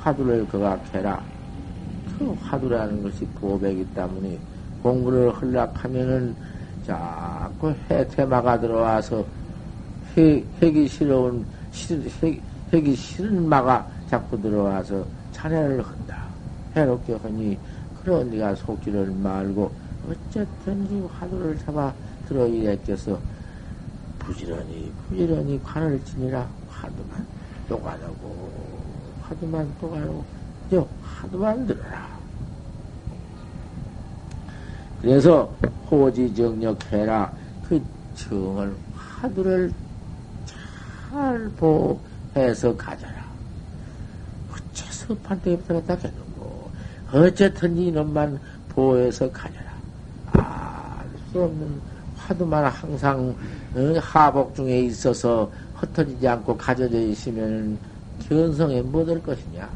화두를 0.00 0.46
거각해라. 0.48 1.22
그 2.18 2.36
화두라는 2.42 3.02
것이 3.02 3.24
보백이 3.40 3.86
때문에 3.94 4.38
공부를 4.82 5.30
흘락하면은 5.30 6.34
자꾸 6.86 7.74
해태마가 7.90 8.60
들어와서 8.60 9.24
해, 10.16 10.42
해기 10.62 10.88
싫어온, 10.88 11.44
해, 12.22 12.40
해기 12.72 12.94
싫은 12.94 13.48
마가 13.48 13.86
자꾸 14.08 14.40
들어와서 14.40 15.04
찬해를 15.32 15.84
한다. 15.84 16.24
해롭게 16.74 17.14
하니, 17.14 17.58
그런 18.02 18.30
네가 18.30 18.54
속지를 18.54 19.12
말고 19.22 19.70
어쨌든지 20.08 21.06
화두를 21.12 21.58
잡아 21.58 21.92
들어 22.26 22.46
이랬께서 22.46 23.18
부지런히 24.18 24.92
부지런히 25.08 25.60
관을 25.62 26.02
지니라 26.04 26.46
화두만 26.68 27.26
또 27.68 27.80
가려고 27.80 28.50
화두만 29.22 29.70
또 29.80 29.90
가려고 29.90 30.24
저 30.70 30.86
화두만 31.02 31.66
들어라. 31.66 32.19
그래서 35.00 35.52
호지정력해라 35.90 37.32
그 37.68 37.82
정을 38.14 38.74
화두를 38.94 39.72
잘 41.10 41.50
보해서 41.56 42.76
가져라. 42.76 43.24
어째서 44.52 45.14
판때기부터 45.22 45.74
갖다 45.74 45.96
개놓고 45.96 46.70
어쨌든 47.12 47.76
이놈만 47.76 48.38
보해서 48.68 49.30
가져라. 49.30 49.70
수 51.32 51.42
없는 51.42 51.80
화두만 52.16 52.64
항상 52.64 53.34
어, 53.74 53.98
하복 54.00 54.54
중에 54.54 54.80
있어서 54.82 55.50
흩어지지 55.76 56.26
않고 56.26 56.56
가져져 56.56 56.98
있으면 56.98 57.78
견성에 58.28 58.82
못할 58.82 59.22
것이냐? 59.22 59.68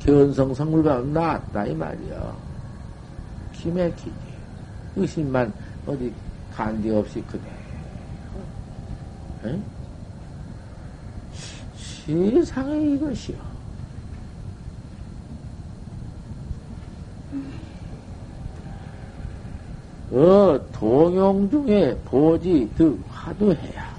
견성 0.00 0.54
성물가 0.54 1.00
나왔다 1.00 1.66
이 1.66 1.74
말이여. 1.74 2.36
기맥히지. 3.52 4.25
의심만 4.96 5.52
어디 5.86 6.12
간디 6.54 6.90
없이 6.90 7.22
그대. 7.30 7.48
에? 9.44 9.60
세상에 12.06 12.80
이것이요. 12.94 13.36
어, 20.12 20.60
동용 20.72 21.50
중에 21.50 21.96
보지 22.04 22.70
득 22.76 22.98
화두해야. 23.10 23.96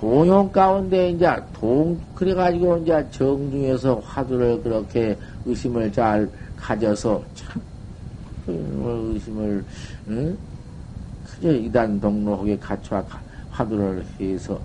동용 0.00 0.50
가운데 0.50 1.10
이제 1.10 1.28
동, 1.52 2.00
그래가지고 2.14 2.78
이제 2.78 3.06
정중에서 3.10 3.96
화두를 4.00 4.62
그렇게 4.62 5.16
의심을 5.44 5.92
잘 5.92 6.28
가져서 6.56 7.22
참, 7.34 7.62
의심을, 8.52 9.64
응? 10.08 10.38
그저 11.24 11.52
이단 11.52 12.00
동로하게 12.00 12.58
갖춰 12.58 13.04
화두를 13.50 14.04
해서, 14.20 14.60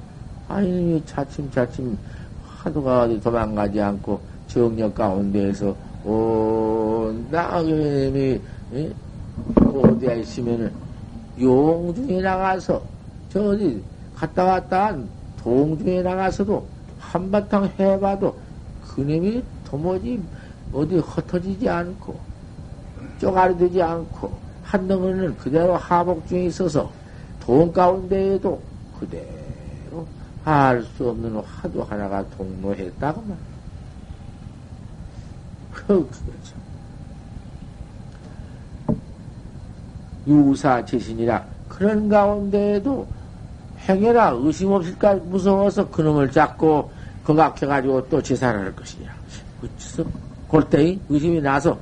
아니, 0.48 1.02
차츰차츰 1.06 1.98
화두가 2.46 3.04
어디 3.04 3.20
도망가지 3.20 3.82
않고 3.82 4.20
정력 4.48 4.94
가운데에서 4.94 5.76
온 6.04 7.28
나그님이 7.32 8.40
어디에 9.56 10.20
있으면은 10.20 10.72
용중에 11.40 12.22
나가서 12.22 12.82
저 13.30 13.50
어디 13.50 13.82
갔다 14.16 14.44
왔다 14.44 14.88
한 14.88 15.10
동중에 15.42 16.02
나가서도 16.02 16.68
한바탕 17.00 17.70
해봐도 17.80 18.38
그놈이 18.84 19.42
도무지 19.66 20.22
어디 20.74 20.98
흩어지지 20.98 21.68
않고 21.68 22.31
쪼가리되지 23.22 23.82
않고 23.82 24.34
한 24.64 24.88
덩어리는 24.88 25.38
그대로 25.38 25.78
하복 25.78 26.28
중에 26.28 26.46
있어서 26.46 26.92
돈 27.40 27.72
가운데에도 27.72 28.60
그대로 29.00 30.08
알 30.44 30.84
수 30.84 31.10
없는 31.10 31.36
화두 31.38 31.82
하나가 31.84 32.28
동로했다고 32.32 33.22
말. 33.22 33.38
그, 35.72 35.86
그거죠. 35.86 36.56
유사 40.28 40.84
제신이라 40.84 41.46
그런 41.70 42.10
가운데에도 42.10 43.08
행여나 43.88 44.32
의심 44.36 44.72
없을까 44.72 45.16
무서워서 45.16 45.90
그놈을 45.90 46.32
잡고 46.32 46.92
거각해가지고 47.24 48.10
또 48.10 48.22
제사를 48.22 48.60
할 48.60 48.76
것이냐. 48.76 49.14
어째서 49.64 50.10
골때이 50.48 51.00
의심이 51.10 51.40
나서 51.42 51.78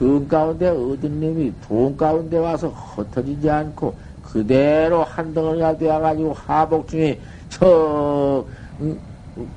정 0.00 0.26
가운데 0.26 0.66
얻은 0.66 1.20
놈이 1.20 1.52
돈 1.60 1.94
가운데 1.94 2.38
와서 2.38 2.68
흩어지지 2.68 3.50
않고 3.50 3.94
그대로 4.22 5.04
한 5.04 5.34
덩어리가 5.34 5.76
되어가지고 5.76 6.32
하복 6.32 6.88
중에 6.88 7.20
저 7.50 8.42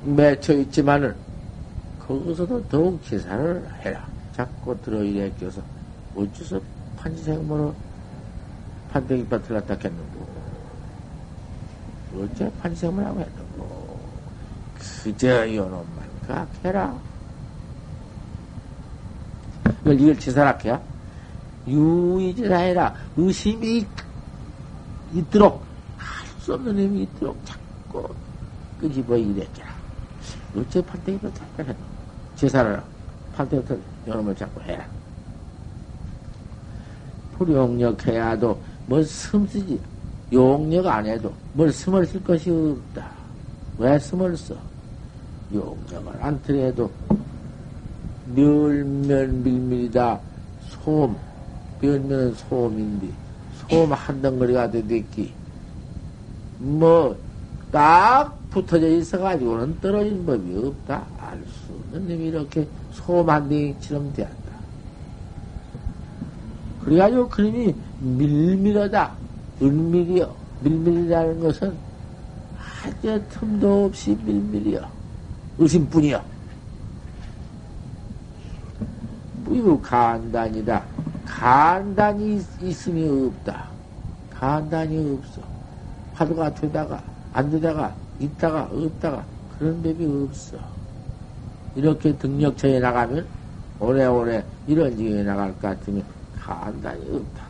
맺혀 0.04 0.52
있지만은 0.52 1.14
거기서도 1.98 2.68
더욱 2.68 3.02
제사를 3.04 3.66
해라. 3.80 4.04
자꾸 4.36 4.76
들어이래 4.82 5.32
껴서 5.40 5.62
어째서 6.14 6.60
판지생모로 6.98 7.74
판때기 8.92 9.26
밭을 9.26 9.48
갖다 9.48 9.78
겠는고 9.78 10.26
어째 12.18 12.52
판지생모라고 12.60 13.20
했는고 13.20 13.98
그저 14.78 15.46
이놈만 15.46 15.86
각해라. 16.26 17.13
이걸 19.84 20.00
이걸 20.00 20.18
제사락해야 20.18 20.80
유의제사해라. 21.68 22.94
의심이 23.16 23.86
있도록 25.14 25.62
할 25.96 26.24
수 26.40 26.52
없는 26.52 26.78
힘이 26.78 27.02
있도록 27.04 27.38
자꾸 27.46 28.06
끄집어 28.78 29.16
이랬잖아. 29.16 29.70
어째 30.54 30.84
판때기 30.84 31.18
밭을 31.18 31.32
갖다 31.32 31.62
했는고 31.62 31.82
제사를 32.36 32.82
판때부터 33.34 33.76
요놈을 34.06 34.36
자꾸 34.36 34.60
해라. 34.62 34.86
불용력해야도 37.38 38.60
뭘 38.86 39.04
숨쓰지. 39.04 39.80
용력 40.32 40.86
안 40.86 41.06
해도 41.06 41.32
뭘 41.52 41.72
숨을 41.72 42.06
쓸 42.06 42.22
것이 42.22 42.50
없다. 42.50 43.10
왜 43.78 43.98
숨을 43.98 44.36
써? 44.36 44.54
용력을 45.52 46.12
안 46.20 46.40
들여도 46.42 46.90
멸면 48.34 49.42
밀밀이다. 49.42 50.20
소음. 50.68 51.16
멸면은 51.80 52.34
소음인데 52.34 53.08
소음 53.68 53.92
한 53.92 54.22
덩어리가 54.22 54.70
되겠기. 54.70 55.32
뭐, 56.58 57.16
딱 57.70 58.38
붙어져 58.50 58.88
있어가지고는 58.88 59.80
떨어진 59.80 60.24
법이 60.24 60.56
없다. 60.56 61.04
알 61.18 61.42
수 61.46 61.72
없는 61.72 62.08
놈이 62.08 62.28
이렇게 62.28 62.66
소음 62.92 63.28
한 63.28 63.48
덩이처럼 63.48 64.12
되었다. 64.12 64.34
그래가지고 66.84 67.28
그림이 67.28 67.74
밀밀하다. 68.00 69.12
은밀이요. 69.62 70.34
밀밀이라는 70.60 71.40
것은 71.40 71.74
아주 72.84 73.22
틈도 73.30 73.86
없이 73.86 74.16
밀밀이요. 74.24 74.80
의심뿐이요. 75.58 76.33
무유 79.44 79.78
간단이다. 79.80 80.84
간단이 81.26 82.42
있 82.60 82.88
음이 82.88 83.28
없다. 83.28 83.66
간단이 84.30 85.18
없어. 85.18 85.42
화두가 86.14 86.54
되다가, 86.54 87.02
안 87.32 87.50
되다가, 87.50 87.94
있다가, 88.18 88.68
없다가, 88.72 89.24
그런 89.58 89.82
법이 89.82 90.04
없어. 90.04 90.56
이렇게 91.74 92.16
등력처에 92.16 92.80
나가면, 92.80 93.26
오래오래 93.80 94.44
이런 94.66 94.96
지경에 94.96 95.22
나갈 95.22 95.52
것 95.54 95.60
같으면, 95.60 96.04
간단히 96.40 97.02
없다. 97.10 97.44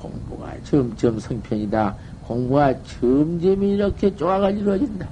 공부가 0.00 0.52
점점 0.64 1.18
성편이다. 1.18 1.96
공부가 2.26 2.74
점점 2.82 3.62
이렇게 3.62 4.14
쪼아가 4.14 4.50
이루어진다. 4.50 5.08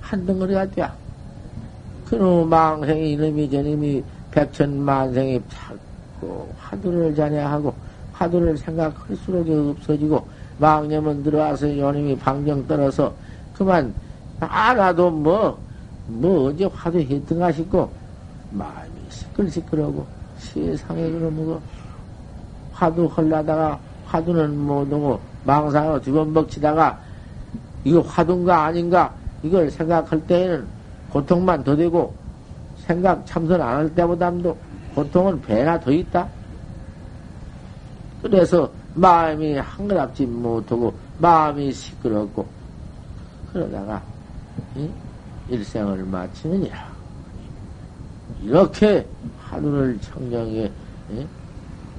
한 0.00 0.26
덩어리가 0.26 0.70
돼. 0.70 0.99
그놈 2.10 2.48
망생이 2.48 3.12
이놈이 3.12 3.48
저놈이 3.48 4.02
백천만생이 4.32 5.40
자꾸 5.48 6.44
화두를 6.58 7.14
자네하고 7.14 7.72
화두를 8.12 8.58
생각할수록 8.58 9.48
없어지고 9.48 10.26
망념은 10.58 11.22
들어와서 11.22 11.78
요놈이 11.78 12.18
방정 12.18 12.66
떨어서 12.66 13.14
그만 13.54 13.94
알아도 14.40 15.08
뭐, 15.08 15.56
뭐 16.08 16.48
언제 16.48 16.64
화두 16.64 16.98
했던가 16.98 17.52
싶고 17.52 17.88
마음이 18.50 18.90
시끌시끌하고 19.08 20.04
세상에 20.38 21.08
그러면 21.12 21.36
그 21.36 21.60
화두 22.72 23.06
헐라다가 23.06 23.78
화두는 24.06 24.58
못하고 24.58 25.20
망상으로 25.44 26.00
두번 26.00 26.32
먹치다가 26.32 26.98
이거 27.84 28.00
화두인가 28.00 28.64
아닌가 28.64 29.14
이걸 29.44 29.70
생각할 29.70 30.26
때에는 30.26 30.79
고통만 31.12 31.62
더 31.64 31.76
되고 31.76 32.14
생각 32.86 33.24
참선 33.26 33.60
안 33.60 33.76
할 33.76 33.94
때보다도 33.94 34.56
고통은 34.94 35.40
배나 35.42 35.78
더 35.78 35.90
있다. 35.90 36.28
그래서 38.22 38.70
마음이 38.94 39.56
한가랍지 39.56 40.26
못하고 40.26 40.92
마음이 41.18 41.72
시끄럽고 41.72 42.46
그러다가 43.52 44.02
이? 44.76 44.88
일생을 45.48 46.04
마치느니라. 46.04 46.90
이렇게 48.42 49.06
하루를 49.40 49.98
청정에 50.00 50.70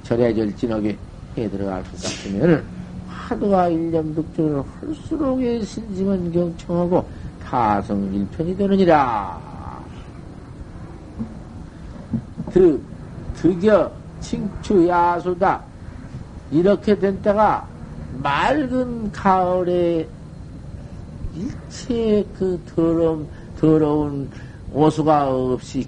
절해절 0.03 0.55
진하게 0.55 0.97
해 1.37 1.49
들어갈 1.49 1.83
것 1.83 1.91
같으면 2.01 2.63
하루가 3.07 3.67
일념득정을 3.69 4.63
할수록의 4.79 5.63
신심은 5.65 6.31
경청하고 6.31 7.07
타성 7.51 8.13
일편이 8.13 8.55
되느니라. 8.55 9.37
드, 12.49 12.81
드겨 13.35 13.91
칭추 14.21 14.87
야수다. 14.87 15.61
이렇게 16.49 16.97
된 16.97 17.21
때가 17.21 17.67
맑은 18.23 19.11
가을에 19.11 20.07
일체 21.35 22.25
그 22.37 22.57
더러운, 22.73 23.27
더러운 23.59 24.29
오수가 24.71 25.29
없이 25.29 25.85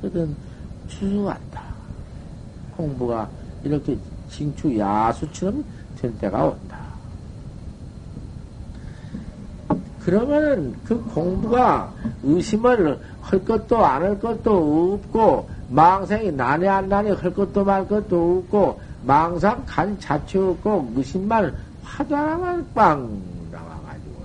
깨끗은 0.00 0.34
추수한다. 0.88 1.62
공부가 2.78 3.28
이렇게 3.62 3.98
징추 4.30 4.78
야수처럼 4.78 5.62
될 6.00 6.16
때가 6.18 6.44
온다. 6.46 6.77
그러면은 10.08 10.74
그 10.84 11.04
공부가 11.12 11.92
의심을 12.22 12.98
할 13.20 13.44
것도 13.44 13.84
안 13.84 14.02
할 14.02 14.18
것도 14.18 14.94
없고 14.94 15.50
망상이 15.68 16.32
나네 16.32 16.66
안 16.66 16.88
나네 16.88 17.10
할 17.10 17.34
것도 17.34 17.62
말 17.62 17.86
것도 17.86 18.38
없고 18.38 18.80
망상 19.04 19.62
간 19.66 20.00
자체 20.00 20.38
없고 20.38 20.92
의심만 20.96 21.54
화두 21.82 22.16
하나만 22.16 22.66
빵 22.72 23.20
나와가지고 23.52 24.24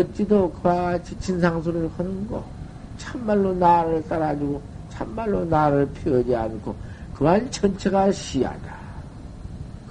어찌도 0.00 0.50
그와 0.54 0.74
같이 0.74 1.16
진상소리를 1.20 1.88
하는 1.96 2.26
거 2.28 2.44
참말로 2.98 3.54
나를 3.54 4.08
따라주고 4.08 4.60
참말로 4.88 5.44
나를 5.44 5.88
피하지 5.92 6.34
않고 6.34 6.74
그한 7.14 7.48
전체가 7.52 8.10
시하다. 8.10 8.74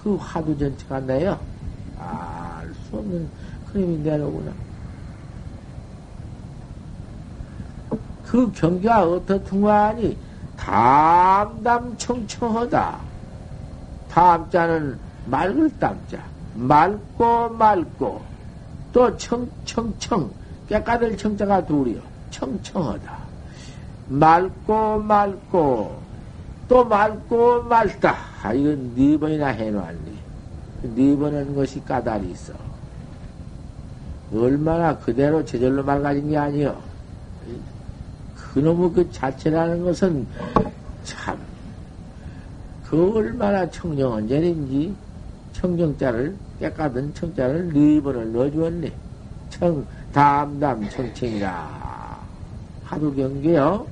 그 0.03 0.17
화두 0.17 0.57
전체가 0.57 0.99
내요. 0.99 1.39
알 1.97 2.73
수 2.89 2.97
없는 2.97 3.29
그림이 3.71 3.97
내려오구나. 3.99 4.64
그 8.35 8.51
경계가 8.51 9.07
어떻든가 9.07 9.87
하니 9.87 10.17
담담청청하다. 10.57 12.97
담자는 14.11 14.99
맑을 15.27 15.79
담자. 15.79 16.21
맑고 16.55 17.51
맑고 17.51 18.21
또 18.91 19.15
청청청 19.15 20.29
깨까들 20.67 21.15
청자가 21.15 21.65
둘이요. 21.65 22.01
청청하다. 22.31 23.17
맑고 24.09 24.99
맑고 24.99 25.97
또 26.67 26.83
맑고 26.83 27.63
맑다. 27.63 28.17
아, 28.43 28.51
이건 28.51 28.95
네 28.95 29.17
번이나 29.17 29.47
해놓았니. 29.47 30.13
네번한 30.93 31.55
것이 31.55 31.81
까다리 31.85 32.31
있어. 32.31 32.51
얼마나 34.33 34.97
그대로 34.97 35.45
제절로 35.45 35.85
맑아진 35.85 36.29
게 36.29 36.37
아니여. 36.37 36.95
그놈의 38.55 38.93
그 38.93 39.11
자체라는 39.11 39.83
것은 39.83 40.25
참, 41.03 41.37
그 42.85 43.13
얼마나 43.13 43.69
청정한 43.69 44.25
절인지 44.29 44.95
청정자를, 45.51 46.33
깨끗한 46.61 47.13
청자를 47.13 47.73
네 47.73 48.01
번을 48.01 48.31
넣어주었네. 48.31 48.93
청, 49.49 49.85
담담 50.13 50.89
청청이라. 50.89 52.25
하도 52.85 53.13
경계요. 53.13 53.85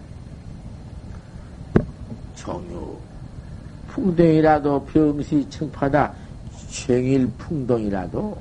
정유. 2.35 2.97
풍덩이라도 3.89 4.85
병시 4.85 5.45
청파다. 5.49 6.13
챙일 6.69 7.27
풍덩이라도 7.37 8.37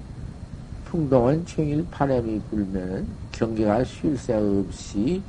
풍동은 0.85 1.44
챙일 1.46 1.85
바람이 1.90 2.40
불면 2.48 3.06
경계가 3.32 3.82
쉴 3.82 4.16
새 4.16 4.35
없이 4.35 5.20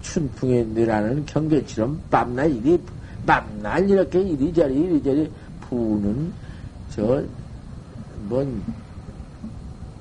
춘풍에 0.00 0.64
늘하는 0.64 1.26
경계처럼 1.26 2.00
밤낮 2.10 2.46
이리 2.46 2.80
밤낮 3.26 3.78
이렇게 3.80 4.20
이리저리 4.20 4.74
이리저리 4.74 5.30
부는 5.68 6.32
저 6.90 7.24
뭔 8.28 8.62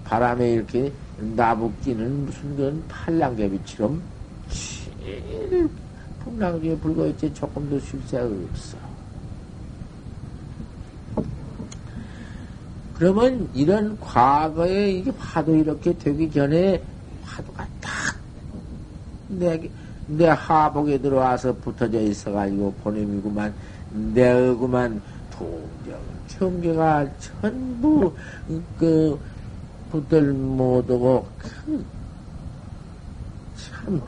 바람에 0.03 0.53
이렇게 0.53 0.91
나부끼는 1.19 2.25
무슨 2.25 2.55
그런 2.55 2.83
팔랑개비처럼 2.87 4.01
제일 4.49 5.69
풍랑주에 6.23 6.77
불고 6.77 7.07
있지 7.07 7.33
조금도 7.33 7.79
쉴 7.79 7.99
새가 8.05 8.25
없어. 8.25 8.77
그러면 12.95 13.47
이런 13.53 13.99
과거에 13.99 14.91
이게 14.91 15.11
파도 15.11 15.55
이렇게 15.55 15.95
되기 15.97 16.31
전에 16.31 16.81
파도가 17.23 17.67
딱 17.79 17.91
내, 19.27 19.69
내 20.07 20.27
하복에 20.27 20.97
들어와서 20.99 21.53
붙어져 21.53 21.99
있어가지고 21.99 22.73
보냄이구만, 22.83 23.53
내구만 24.13 25.01
동정, 25.29 25.99
청계가 26.27 27.07
전부 27.19 28.13
그 28.77 29.19
붙들 29.91 30.33
못하고 30.33 31.27
그, 31.37 31.85
참 33.57 34.01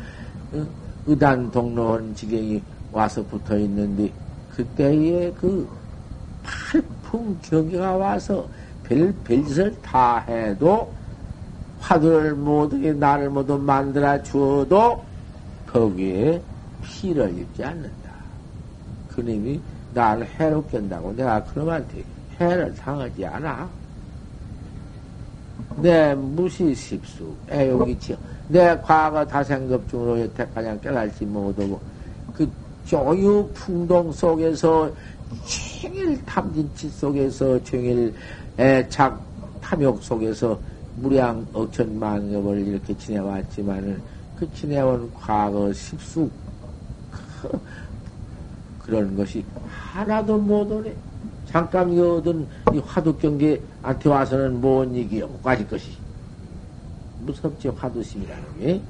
의단 1.06 1.52
동로원 1.52 2.16
지경이 2.16 2.62
와서 2.92 3.24
붙어 3.26 3.58
있는데 3.58 4.12
그때에 4.56 5.32
그 5.40 5.68
팔풍 6.44 7.38
경계가 7.42 7.96
와서 7.98 8.48
별, 8.84 9.14
별짓을 9.24 9.82
다 9.82 10.20
해도 10.20 10.94
화두를 11.80 12.36
못하게 12.36 12.94
나를 12.94 13.30
모두 13.30 13.58
만들어 13.58 14.22
주어도 14.22 15.09
거기에 15.72 16.42
피를 16.82 17.38
입지 17.38 17.64
않는다. 17.64 18.10
그님이 19.14 19.60
나를 19.94 20.28
해롭게 20.40 20.78
한다고 20.78 21.14
내가 21.16 21.44
그놈한테 21.44 22.04
해를 22.40 22.74
당하지 22.76 23.26
않아. 23.26 23.70
내 25.78 26.16
무시 26.16 26.74
십수, 26.74 27.34
애용이치여. 27.50 28.18
내 28.48 28.80
과거 28.82 29.26
다생급 29.26 29.88
중으로 29.90 30.20
여태까지 30.22 30.82
깨달지 30.82 31.26
못하고, 31.26 31.80
그 32.34 32.50
조유 32.86 33.50
풍동 33.54 34.12
속에서, 34.12 34.92
챙일 35.46 36.24
탐진치 36.26 36.90
속에서, 36.90 37.64
챙일 37.64 38.14
애착 38.58 39.22
탐욕 39.62 40.02
속에서 40.02 40.60
무량 40.96 41.46
억천만ገብ을 41.54 42.68
이렇게 42.68 42.98
지내왔지만은 42.98 44.02
그 44.39 44.49
지내온 44.54 45.12
과거 45.13 45.71
십수 45.73 46.30
그, 47.41 47.60
그런 48.80 49.15
것이 49.17 49.43
하나도 49.69 50.38
못 50.38 50.71
오네. 50.71 50.95
잠깐 51.47 51.97
얻은 51.99 52.47
이 52.73 52.80
화두 52.80 53.15
경계한테 53.17 54.10
와서는 54.10 54.62
뭔? 54.62 54.93
못 54.93 55.43
가질 55.43 55.67
것이. 55.67 55.97
무섭지, 57.21 57.67
화두심이라는 57.67 58.43
게. 58.60 58.82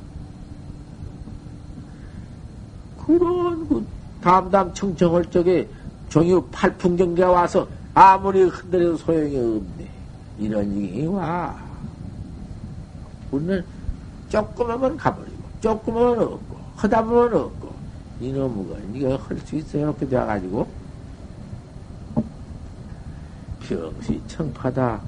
그런 3.06 3.68
그 3.68 3.86
담담 4.22 4.74
청청할 4.74 5.32
적에 5.32 5.68
종유 6.10 6.46
팔풍경계 6.52 7.24
와서 7.24 7.68
아무리 7.94 8.44
흔들어도 8.44 8.98
소용이 8.98 9.36
없네. 9.38 9.90
이런 10.38 10.78
얘기 10.78 11.06
와. 11.06 11.56
우리는 13.32 13.64
조금하면 14.30 14.98
가버리고, 14.98 15.29
조금하면 15.62 16.20
없고, 16.20 16.58
하다 16.76 17.04
보면 17.04 17.34
없고, 17.34 17.74
이놈의 18.22 18.68
거, 18.68 18.78
니가 18.94 19.18
할수 19.18 19.56
있어. 19.56 19.78
이렇게 19.78 20.08
돼가지고, 20.08 20.68
병시 23.62 24.22
청파다, 24.28 25.02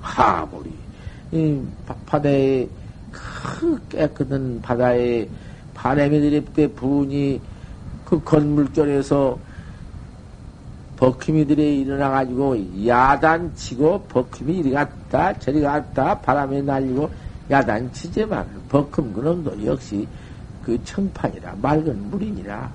하물이, 0.00 0.72
이 1.32 1.62
바다에, 2.06 2.68
그 3.10 3.80
깨끗한 3.88 4.60
바다에 4.62 5.28
바람이 5.74 6.20
들이때 6.20 6.66
부은이 6.68 7.40
그 8.04 8.22
건물결에서 8.22 9.38
버킴이들이 10.96 11.80
일어나가지고 11.80 12.86
야단치고 12.86 14.02
버킴이 14.04 14.58
이리 14.58 14.70
갔다 14.70 15.36
저리 15.38 15.60
갔다 15.60 16.18
바람에 16.20 16.62
날리고 16.62 17.10
야단치지만 17.50 18.46
버킴 18.68 19.12
그놈도 19.12 19.64
역시 19.64 20.06
그 20.64 20.82
청판이라 20.84 21.56
맑은 21.60 22.10
물이니라. 22.10 22.70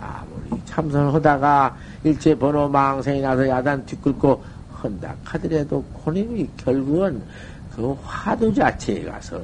아무리 0.00 0.62
참선하다가 0.66 1.76
일체 2.04 2.34
번호 2.34 2.68
망생이 2.68 3.20
나서 3.20 3.48
야단 3.48 3.84
뒤끌고 3.86 4.44
헌다 4.82 5.14
하더라도 5.24 5.82
고님이 6.04 6.48
결국은 6.56 7.22
그 7.74 7.96
화두 8.04 8.52
자체에 8.52 9.04
가서 9.04 9.40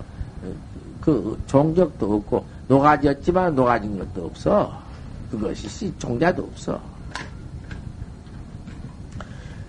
그 1.01 1.41
종적도 1.47 2.17
없고 2.17 2.45
녹아졌지만 2.69 3.55
녹아진 3.55 3.99
것도 3.99 4.27
없어. 4.27 4.81
그것이 5.31 5.93
종자도 5.99 6.43
없어. 6.45 6.81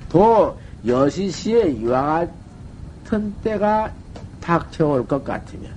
또 0.10 0.58
여시시에 0.86 1.72
이와 1.72 2.28
같은 3.04 3.34
때가 3.44 3.92
닥쳐올 4.44 5.08
것 5.08 5.24
같으면 5.24 5.72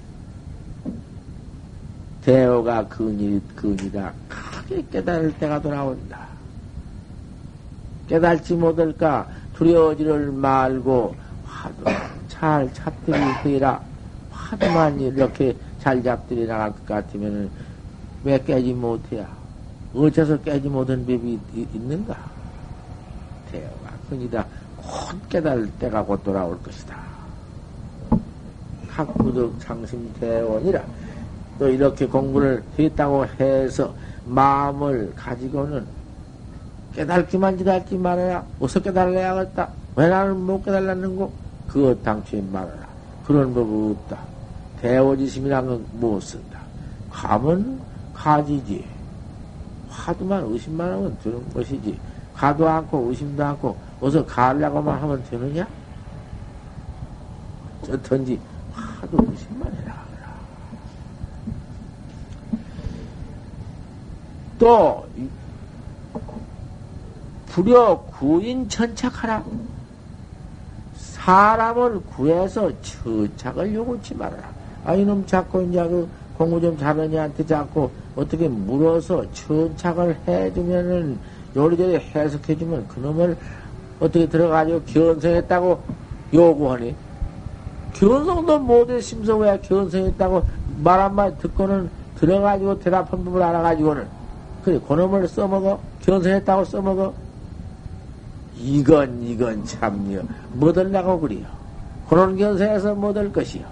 대오가 2.23 2.85
근이, 2.89 3.41
근이다. 3.55 4.13
크게 4.29 4.85
깨달을 4.91 5.33
때가 5.39 5.63
돌아온다. 5.63 6.27
깨달지 8.09 8.55
못할까 8.55 9.29
두려워지를 9.55 10.33
말고 10.33 11.15
화두 11.45 11.85
잘 12.29 12.73
잡들이 12.75 13.17
흐이라 13.17 13.81
화두만 14.33 14.99
이렇게 15.01 15.57
잘 15.81 16.03
잡들이 16.03 16.47
나갈 16.47 16.73
것 16.73 16.87
같으면은 16.87 17.49
왜 18.25 18.43
깨지 18.43 18.75
못해야? 18.75 19.29
어째서 19.95 20.37
깨지 20.39 20.69
못한 20.69 21.07
법이 21.07 21.39
있는가? 21.55 22.17
대오가 23.53 23.93
흔히다 24.11 24.45
곧 24.77 25.29
깨달을 25.29 25.71
때가 25.79 26.03
곧 26.03 26.23
돌아올 26.25 26.61
것이다. 26.65 27.16
학구득 28.97 29.61
장심대원이라 29.61 30.83
또 31.59 31.69
이렇게 31.69 32.07
공부를 32.07 32.63
했다고 32.79 33.27
해서 33.39 33.95
마음을 34.25 35.13
가지고는 35.15 35.85
깨달기만 36.95 37.59
기다리지 37.59 37.99
말아야 37.99 38.45
어서 38.59 38.81
깨달아야겠다. 38.81 39.69
왜 39.97 40.09
나는 40.09 40.39
못 40.39 40.65
깨달았는고? 40.65 41.31
그것 41.69 42.03
당초에 42.03 42.41
말아라. 42.51 42.87
그런 43.27 43.53
법 43.53 43.69
없다. 43.91 44.19
대오지심이란 44.81 45.67
건 45.67 45.85
못 45.93 46.21
쓴다. 46.23 46.61
감은 47.11 47.79
가지지. 48.15 48.85
화두만 49.91 50.45
의심만 50.45 50.91
하면 50.93 51.17
되는 51.23 51.43
것이지. 51.53 51.99
가도 52.35 52.69
않고 52.69 53.09
의심도 53.11 53.45
않고 53.45 53.77
어서 54.01 54.25
가려고만 54.25 55.01
하면 55.03 55.23
되느냐? 55.31 55.67
어떤지 57.91 58.39
하도 59.01 59.19
의심만 59.31 59.73
해라. 59.75 60.07
또 64.59 65.07
불여 67.47 68.07
구인 68.19 68.69
천착하라. 68.69 69.45
사람을 70.95 72.01
구해서 72.05 72.71
처착을 72.81 73.75
요구치 73.75 74.15
말아라. 74.15 74.51
아, 74.85 74.95
이놈 74.95 75.27
자꾸 75.27 75.63
이제 75.65 75.83
그 75.89 76.09
공부 76.39 76.61
좀 76.61 76.79
자변이한테 76.79 77.45
잡고 77.47 77.91
어떻게 78.15 78.49
물어서 78.49 79.25
천착을 79.33 80.17
해주면은 80.27 81.19
요리저리 81.57 81.97
해석해주면 82.15 82.89
그놈을 82.89 83.37
어떻게 83.99 84.29
들어가지고 84.29 84.83
견성했다고 84.85 85.83
요구하니? 86.35 86.95
견성도 87.99 88.59
못해 88.59 89.01
왜 89.39 89.59
견성했다고 89.61 90.45
말 90.83 91.01
한마디 91.01 91.39
듣고는 91.39 91.89
들어가지고 92.19 92.79
대답한 92.79 93.25
부분 93.25 93.43
알아가지고는 93.43 94.07
그래 94.63 94.79
그놈을 94.87 95.27
써먹어? 95.27 95.81
견성했다고 96.03 96.65
써먹어? 96.65 97.15
이건 98.59 99.23
이건 99.23 99.65
참요 99.65 100.23
못을라고 100.53 101.21
그래요? 101.21 101.47
그런 102.09 102.37
견성에서 102.37 102.95
못할 102.95 103.33
것이요? 103.33 103.65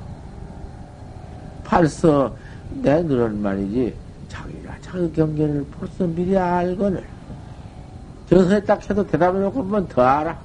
팔서 1.64 2.35
내 2.83 3.03
늘은 3.03 3.43
말이지 3.43 3.95
자기가 4.29 4.75
자기 4.81 5.12
경계를 5.12 5.66
벌써 5.79 6.07
미리 6.07 6.37
알거늘 6.37 7.05
견성에 8.31 8.61
딱 8.62 8.89
해도 8.89 9.07
대답해놓고 9.07 9.61
한번 9.61 9.87
더 9.87 10.03
알아. 10.03 10.39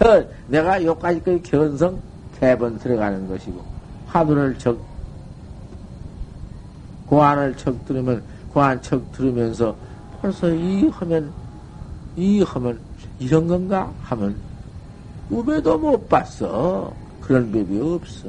허, 0.00 0.24
내가 0.48 0.82
요까지까지 0.84 1.42
견성 1.42 2.11
세 2.42 2.56
번 2.58 2.76
들어가는 2.76 3.28
것이고 3.28 3.62
화두를 4.08 4.58
적 4.58 4.76
고안을 7.06 7.56
척 7.56 7.84
들으면 7.84 8.20
고안 8.52 8.82
척 8.82 9.12
들으면서 9.12 9.76
벌써 10.20 10.50
이 10.52 10.88
하면 10.88 11.30
이 12.16 12.42
하면 12.42 12.80
이런 13.20 13.46
건가? 13.46 13.88
하면 14.02 14.34
우배도 15.30 15.78
못 15.78 16.08
봤어. 16.08 16.92
그런 17.20 17.52
법이 17.52 17.80
없어. 17.80 18.28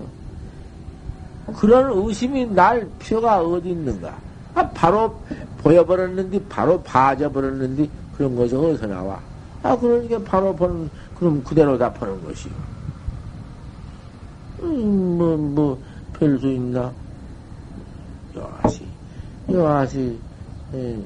그런 1.57 1.91
의심이 2.07 2.45
날 2.45 2.87
필요가 2.99 3.41
어디 3.41 3.71
있는가? 3.71 4.15
아 4.53 4.69
바로 4.69 5.19
보여버렸는데 5.57 6.39
바로 6.47 6.79
봐져버렸는데 6.83 7.89
그런 8.15 8.35
것이 8.35 8.55
어디서 8.55 8.85
나와? 8.85 9.19
아 9.63 9.75
그러니까 9.75 10.19
바로 10.23 10.55
보는 10.55 10.87
그럼 11.17 11.43
그대로 11.43 11.75
다 11.79 11.91
보는 11.91 12.23
것이요 12.23 12.51
음, 12.53 12.72
뭐, 14.73 15.37
뭐, 15.37 15.81
별수 16.13 16.47
있나? 16.47 16.91
여하시, 18.35 18.87
여하시, 19.51 20.19
에, 20.73 20.99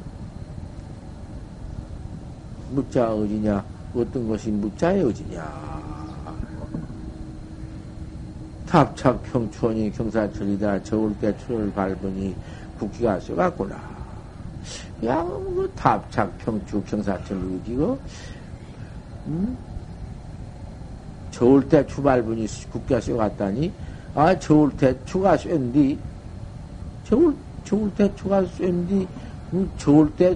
묻자 2.71 3.13
어디냐? 3.13 3.63
어떤 3.95 4.27
것이 4.27 4.51
묻자의 4.51 5.03
어디냐? 5.03 5.67
탑착 8.67 9.23
평촌이 9.23 9.91
경사철이다. 9.91 10.83
저울 10.83 11.17
때春을 11.19 11.71
밟으니 11.71 12.35
국기가 12.77 13.19
쏘갔구나. 13.19 13.75
야, 15.05 15.23
뭐, 15.23 15.67
탑착 15.75 16.37
평축 16.39 16.85
경사철 16.85 17.37
어디고? 17.37 17.99
음? 19.27 19.57
저울 21.37 21.69
때 21.69 21.85
추발분이 21.85 22.47
국기가 22.71 22.99
쏘갔다니? 22.99 23.71
아, 24.15 24.37
저울 24.39 24.75
때 24.75 24.97
추가 25.05 25.37
쏜디? 25.37 25.99
저울, 27.03 27.35
저울 27.63 27.93
때 27.93 28.11
추가? 28.15 28.41
그 28.41 29.69
저울 29.77 30.11
때 30.15 30.35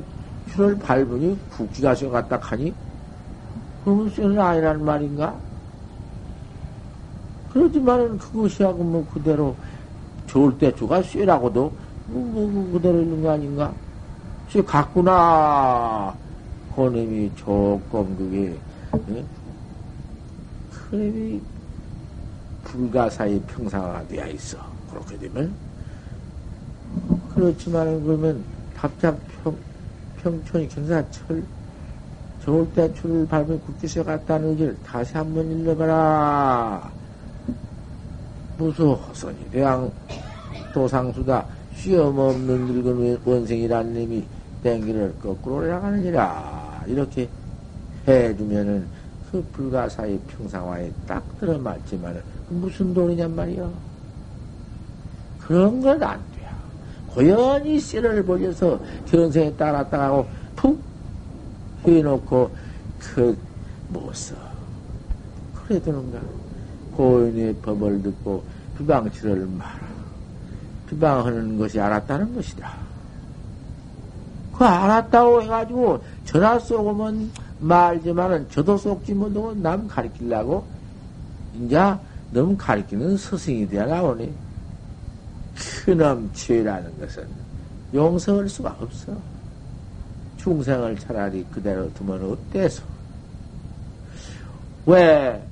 추를 0.52 0.78
밟으니 0.78 1.40
국기가 1.58 1.96
쏘갔다 1.96 2.38
하니? 2.40 2.72
그러면 3.84 4.12
쏘는 4.12 4.40
아니란 4.40 4.86
말인가? 4.86 5.36
그러지만은 7.52 8.20
그것이 8.20 8.62
하고 8.62 8.84
뭐 8.84 9.04
그대로 9.12 9.56
저울 10.28 10.56
때 10.60 10.74
추가 10.76 11.02
쏘라고도 11.02 11.74
뭐, 12.10 12.24
뭐, 12.26 12.48
뭐 12.48 12.74
그대로 12.74 13.02
있는 13.02 13.24
거 13.24 13.32
아닌가? 13.32 13.74
쇠 14.50 14.62
갔구나. 14.62 16.14
그놈이 16.76 17.32
조금 17.36 18.16
그게, 18.16 18.56
예? 19.10 19.26
그림이 20.92 21.42
불가사의 22.66 23.42
평상화가 23.48 24.06
되어 24.08 24.28
있어. 24.28 24.58
그렇게 24.90 25.18
되면. 25.18 25.52
그렇지만 27.34 28.04
그러면 28.04 28.44
답답 28.76 29.18
평, 29.42 29.56
평촌이 30.22 30.68
경사철 30.68 31.44
좋을 32.44 32.68
때 32.74 32.94
줄을 32.96 33.26
밟은 33.26 33.62
국기서 33.62 34.04
갔다는 34.04 34.50
의지를 34.50 34.78
다시 34.86 35.14
한번 35.14 35.50
읽어봐라. 35.52 36.92
무수 38.58 38.92
허선이 38.92 39.50
대양 39.52 39.90
도상수다 40.74 41.46
쉬엄 41.76 42.20
없는 42.20 42.66
늙은 42.66 43.20
원생이란 43.24 43.94
님이 43.94 44.26
땡기를 44.62 45.16
거꾸로 45.22 45.56
올라가느니라. 45.56 46.84
이렇게 46.88 47.30
해주면은 48.08 48.86
그 49.32 49.44
불가사의 49.54 50.20
평상화에 50.28 50.92
딱 51.08 51.24
들어맞지만 51.40 52.22
무슨 52.50 52.94
돈이냔 52.94 53.36
말이야. 53.36 53.70
그런 55.40 55.82
건 55.82 56.02
안 56.04 56.20
돼. 56.36 56.48
고연히 57.08 57.80
씨를 57.80 58.24
벌려서 58.26 58.80
견생에 59.08 59.54
따랐다 59.56 60.02
하고 60.02 60.28
푹 60.56 60.82
해놓고 61.86 62.52
그 63.00 63.38
못 63.92 64.16
써. 64.16 64.36
그래 65.54 65.82
되는가. 65.82 66.20
고연의 66.96 67.56
법을 67.56 68.02
듣고 68.04 68.44
비방치를 68.78 69.46
말아. 69.46 69.80
비방하는 70.90 71.58
것이 71.58 71.80
알았다는 71.80 72.36
것이다. 72.36 72.74
그 74.58 74.64
알았다고 74.66 75.42
해가지고 75.42 76.04
전화 76.26 76.60
쏘고면 76.60 77.32
말지만은 77.62 78.50
저도 78.50 78.76
속지 78.76 79.14
못하고 79.14 79.54
남 79.54 79.88
가르치려고 79.88 80.66
이제 81.64 81.78
너무 82.32 82.56
가르치는 82.58 83.18
스승이 83.18 83.68
되어 83.68 83.86
나오니 83.86 84.34
그놈 85.86 86.30
죄라는 86.34 87.00
것은 87.00 87.28
용서할 87.94 88.50
수가 88.50 88.76
없어. 88.80 89.14
중생을 90.38 90.98
차라리 90.98 91.44
그대로 91.52 91.94
두면 91.94 92.32
어때서? 92.32 92.84
왜, 94.88 95.44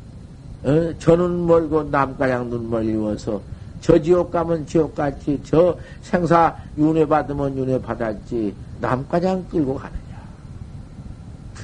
어? 0.64 0.94
저는 0.98 1.46
멀고 1.46 1.84
남가양 1.84 2.50
눈 2.50 2.70
멀리워서 2.70 3.40
저 3.82 4.02
지옥 4.02 4.32
가면 4.32 4.66
지옥 4.66 4.96
같지, 4.96 5.40
저 5.44 5.78
생사 6.02 6.56
윤회 6.78 7.06
받으면 7.06 7.56
윤회 7.56 7.80
받았지, 7.82 8.54
남가장 8.82 9.46
끌고 9.50 9.76
가느냐. 9.76 10.09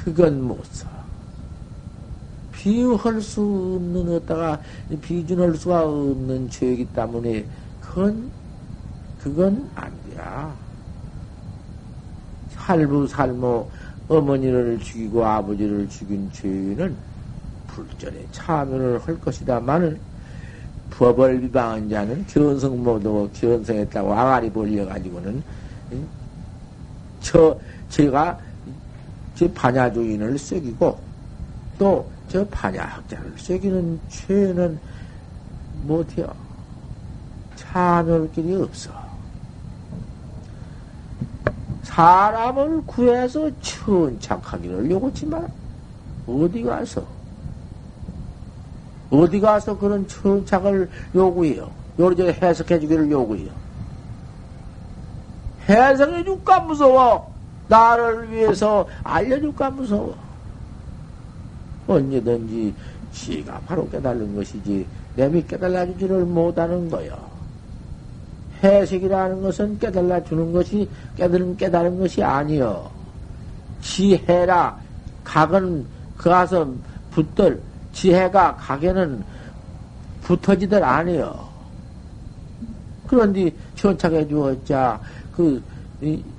그건 0.03 0.41
못 0.41 0.63
써. 0.65 0.87
비유할 2.51 3.21
수 3.21 3.41
없는 3.41 4.15
어다가 4.15 4.59
비준할 5.01 5.55
수가 5.55 5.85
없는 5.85 6.49
죄이기 6.49 6.85
때문에 6.93 7.45
그건 7.79 8.29
그건 9.21 9.69
안 9.75 9.91
돼야. 10.09 10.55
살부 12.49 13.07
살모 13.07 13.69
어머니를 14.07 14.79
죽이고 14.79 15.25
아버지를 15.25 15.87
죽인 15.89 16.29
죄는 16.31 16.95
불전에 17.67 18.25
참여를 18.31 18.99
할 18.99 19.19
것이다마는 19.19 19.99
법을 20.91 21.41
비방한 21.41 21.89
자는 21.89 22.25
견성 22.27 22.83
못하고 22.83 23.29
견성했다고 23.33 24.13
아가리 24.13 24.49
벌려가지고는 24.49 25.43
저 27.19 27.59
제가 27.89 28.37
저 29.35 29.51
반야주인을 29.51 30.37
썩이고 30.37 30.99
또 31.77 32.15
저 32.29 32.45
반야 32.47 32.83
학자를 32.83 33.33
썩이는 33.37 33.99
죄는 34.09 34.79
못해요. 35.83 36.33
참여할 37.55 38.31
길이 38.31 38.55
없어. 38.55 38.91
사람을 41.83 42.81
구해서 42.85 43.49
천착하기를 43.61 44.89
요구지만 44.89 45.47
어디 46.27 46.63
가서 46.63 47.05
어디 49.11 49.39
가서 49.39 49.77
그런 49.77 50.07
천착을 50.07 50.89
요구해요. 51.13 51.71
요리저리 51.99 52.33
해석해 52.33 52.79
주기를 52.79 53.09
요구해요. 53.11 53.51
해석해 55.69 56.23
줄까 56.23 56.59
무서워. 56.59 57.34
나를 57.67 58.31
위해서 58.31 58.87
알려줄까 59.03 59.71
무서워. 59.71 60.15
언제든지 61.87 62.73
지가 63.11 63.59
바로 63.65 63.87
깨달는 63.89 64.35
것이지 64.35 64.85
내미 65.15 65.45
깨달아주지를 65.45 66.25
못하는 66.25 66.89
거요. 66.89 67.15
해석이라는 68.63 69.41
것은 69.41 69.79
깨달아주는 69.79 70.51
것이 70.53 70.89
깨달은 71.15 71.57
깨달은 71.57 71.99
것이 71.99 72.23
아니요. 72.23 72.89
지혜라 73.81 74.77
각은 75.23 75.85
그 76.17 76.29
가서 76.29 76.67
붙들 77.11 77.61
지혜가 77.93 78.55
각에는 78.55 79.23
붙어지들 80.23 80.83
아니요. 80.83 81.47
그런데 83.07 83.51
천착해 83.75 84.27
주었자, 84.27 84.99
그, 85.35 85.61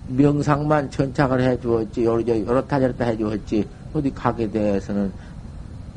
명상만 0.08 0.90
천착을 0.90 1.40
해 1.40 1.58
주었지, 1.60 2.04
요렇다 2.04 2.80
저렇다 2.80 3.04
해 3.06 3.16
주었지, 3.16 3.68
어디 3.92 4.12
가게 4.12 4.50
대해서는 4.50 5.12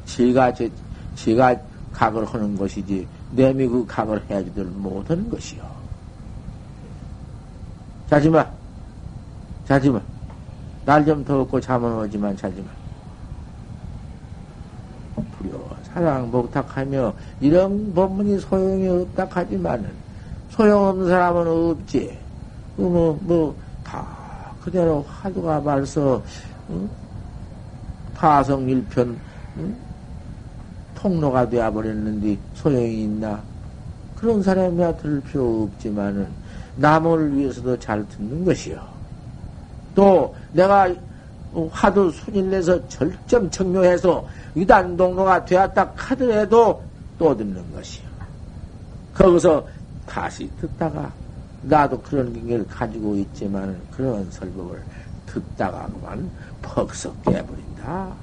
제가, 0.06 0.54
제, 0.54 0.70
제가 1.16 1.56
각을 1.94 2.26
하는 2.26 2.58
것이지, 2.58 3.08
내미 3.32 3.68
그 3.68 3.86
각을 3.86 4.22
해주들 4.30 4.66
못하는 4.66 5.30
것이요. 5.30 5.64
자지마. 8.10 8.46
자지마. 9.66 10.02
날 10.86 11.06
좀 11.06 11.24
더웠고 11.24 11.62
잠은 11.62 12.00
오지만 12.00 12.36
자지마. 12.36 12.68
불여 15.38 15.78
사랑 15.84 16.32
목탁하며 16.32 17.14
이런 17.42 17.94
법문이 17.94 18.40
소용이 18.40 18.88
없다 18.88 19.28
하지만은 19.30 19.92
소용없는 20.50 21.08
사람은 21.08 21.48
없지. 21.48 22.18
그 22.76 22.82
뭐, 22.82 23.20
뭐, 23.22 23.56
다 23.56 23.69
그대로 24.64 25.06
화두가 25.08 25.62
말서, 25.62 26.24
응? 26.70 26.90
파성 28.16 28.70
일편, 28.70 29.18
응? 29.58 29.76
통로가 30.96 31.50
되어버렸는데 31.50 32.38
소용이 32.56 33.04
있나? 33.04 33.42
그런 34.16 34.44
사람이야 34.44 34.98
들을 34.98 35.22
필요 35.22 35.64
없지만은 35.64 36.28
남을 36.76 37.38
위해서도 37.38 37.80
잘 37.80 38.06
듣는 38.10 38.44
것이요. 38.44 38.86
또 39.96 40.36
내가 40.52 40.94
화두 41.72 42.12
순일 42.12 42.50
내서 42.50 42.88
절점 42.90 43.50
청묘해서 43.50 44.26
위단 44.56 44.96
동로가 44.96 45.44
되었다 45.46 45.92
하더라도 45.96 46.84
또 47.18 47.36
듣는 47.36 47.74
것이요. 47.74 48.08
거기서 49.14 49.66
다시 50.06 50.50
듣다가 50.60 51.12
나도 51.62 52.02
그런 52.02 52.48
걸 52.48 52.66
가지고 52.68 53.16
있지만 53.16 53.82
그런 53.92 54.30
설법을 54.32 54.82
듣다가 55.26 55.88
그만 55.88 56.32
퍽석 56.62 57.22
깨버린다. 57.24 58.16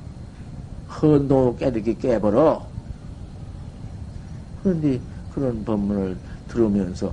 헌도 1.00 1.56
깨르게 1.56 1.94
깨버려. 1.94 2.66
그런데 4.62 5.00
그런 5.32 5.64
법문을 5.64 6.18
들으면서 6.48 7.12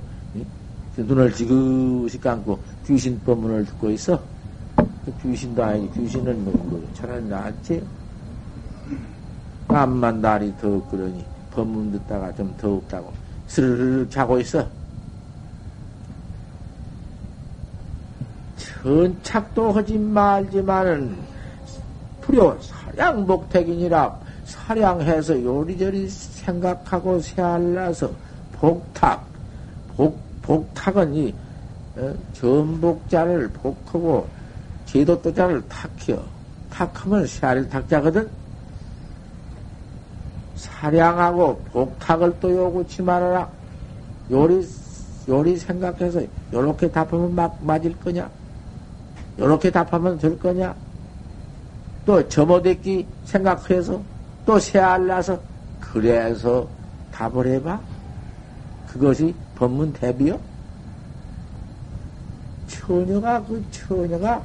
눈을 0.96 1.32
지그시 1.32 2.18
감고 2.18 2.62
귀신 2.86 3.20
법문을 3.22 3.66
듣고 3.66 3.90
있어. 3.90 4.24
그 4.76 5.14
귀신도 5.22 5.62
아니지. 5.62 6.00
귀신은 6.00 6.44
뭐, 6.44 6.54
뭐 6.54 6.88
차라리 6.94 7.24
낫지. 7.24 7.86
암만 9.68 10.20
날이 10.20 10.54
더욱 10.60 10.88
그러니 10.90 11.26
법문 11.50 11.90
듣다가 11.92 12.32
좀 12.34 12.54
더욱다고 12.56 13.12
스르르 13.46 14.08
자고 14.08 14.38
있어. 14.40 14.68
천착도 18.84 19.72
하지 19.72 19.96
말지만은 19.96 21.16
불효 22.20 22.58
사량복택이니라 22.60 24.20
사량해서 24.44 25.42
요리저리 25.42 26.06
생각하고 26.10 27.18
새알라서 27.18 28.10
복탁 28.52 29.24
복 29.96 30.18
복탁은 30.42 31.14
이 31.14 31.34
어, 31.96 32.14
전복자를 32.34 33.48
복하고 33.48 34.28
제도도자를 34.84 35.66
탁혀 35.66 36.22
탁하면 36.68 37.26
새알 37.26 37.66
탁자거든? 37.70 38.28
사량하고 40.56 41.56
복탁을 41.72 42.34
또 42.40 42.54
요구치 42.54 43.00
말아라. 43.00 43.48
요리 44.30 44.66
요리 45.26 45.56
생각해서 45.56 46.20
요렇게 46.52 46.90
답하면 46.90 47.34
막 47.34 47.56
맞을 47.62 47.98
거냐 47.98 48.28
요렇게 49.38 49.70
답하면 49.70 50.18
될 50.18 50.38
거냐 50.38 50.74
또 52.06 52.26
점어댔기 52.28 53.06
생각해서 53.24 54.00
또 54.44 54.58
새알나서 54.58 55.40
그래서 55.80 56.68
답을 57.12 57.46
해봐. 57.46 57.80
그것이 58.88 59.34
법문 59.56 59.92
대비요? 59.92 60.38
처녀가 62.66 63.42
그 63.44 63.64
처녀가 63.70 64.42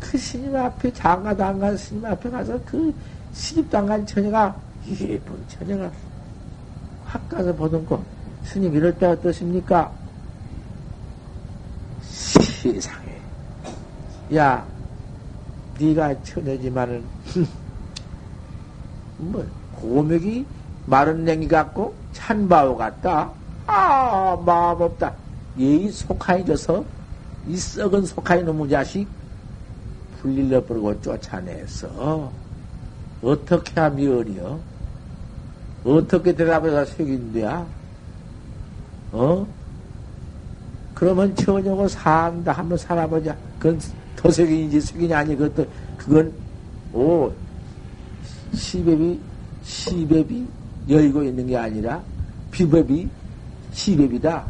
그 0.00 0.18
스님 0.18 0.54
앞에 0.54 0.92
장가도 0.92 1.44
안간 1.44 1.76
스님 1.76 2.04
앞에 2.04 2.28
가서 2.30 2.58
그 2.66 2.92
시집도 3.32 3.78
안간 3.78 4.04
처녀가 4.04 4.54
예쁜 4.88 5.34
처녀가 5.48 5.90
확 7.04 7.28
가서 7.28 7.54
보던 7.54 7.86
거 7.86 8.02
스님 8.44 8.74
이럴 8.74 8.92
때 8.98 9.06
어떻습니까? 9.06 9.90
세상에 12.02 13.01
야 14.34 14.66
네가 15.78 16.22
처녀지만은 16.22 17.04
뭐 19.18 19.46
고맥이 19.76 20.46
마른 20.86 21.24
냉이 21.24 21.48
같고 21.48 21.94
찬 22.12 22.48
바오 22.48 22.76
같다. 22.76 23.30
아 23.66 24.36
마음 24.44 24.80
없다. 24.82 25.14
예의 25.58 25.90
속하이져서 25.90 26.84
이 27.48 27.56
썩은 27.56 28.06
속하이 28.06 28.42
놈의 28.42 28.70
자식 28.70 29.06
불릴러 30.20 30.64
버리고 30.64 31.00
쫓아내서 31.00 32.30
어떻게 33.22 33.80
하면 33.80 34.18
어려? 34.18 34.58
어떻게 35.84 36.32
대답해서 36.32 36.84
색인데야? 36.84 37.66
어? 39.12 39.46
그러면 40.94 41.34
처녀고 41.34 41.88
산다 41.88 42.52
한번 42.52 42.78
살아보자. 42.78 43.36
그건 43.58 43.80
더색인지 44.22 44.80
색인이 44.80 45.12
아니 45.12 45.36
그것도 45.36 45.66
그건 45.96 46.32
오 46.92 47.30
시베비, 48.54 49.18
시베비 49.62 50.46
열고 50.88 51.22
있는 51.24 51.46
게 51.46 51.56
아니라 51.56 52.02
비베비, 52.50 53.08
시베비다. 53.72 54.44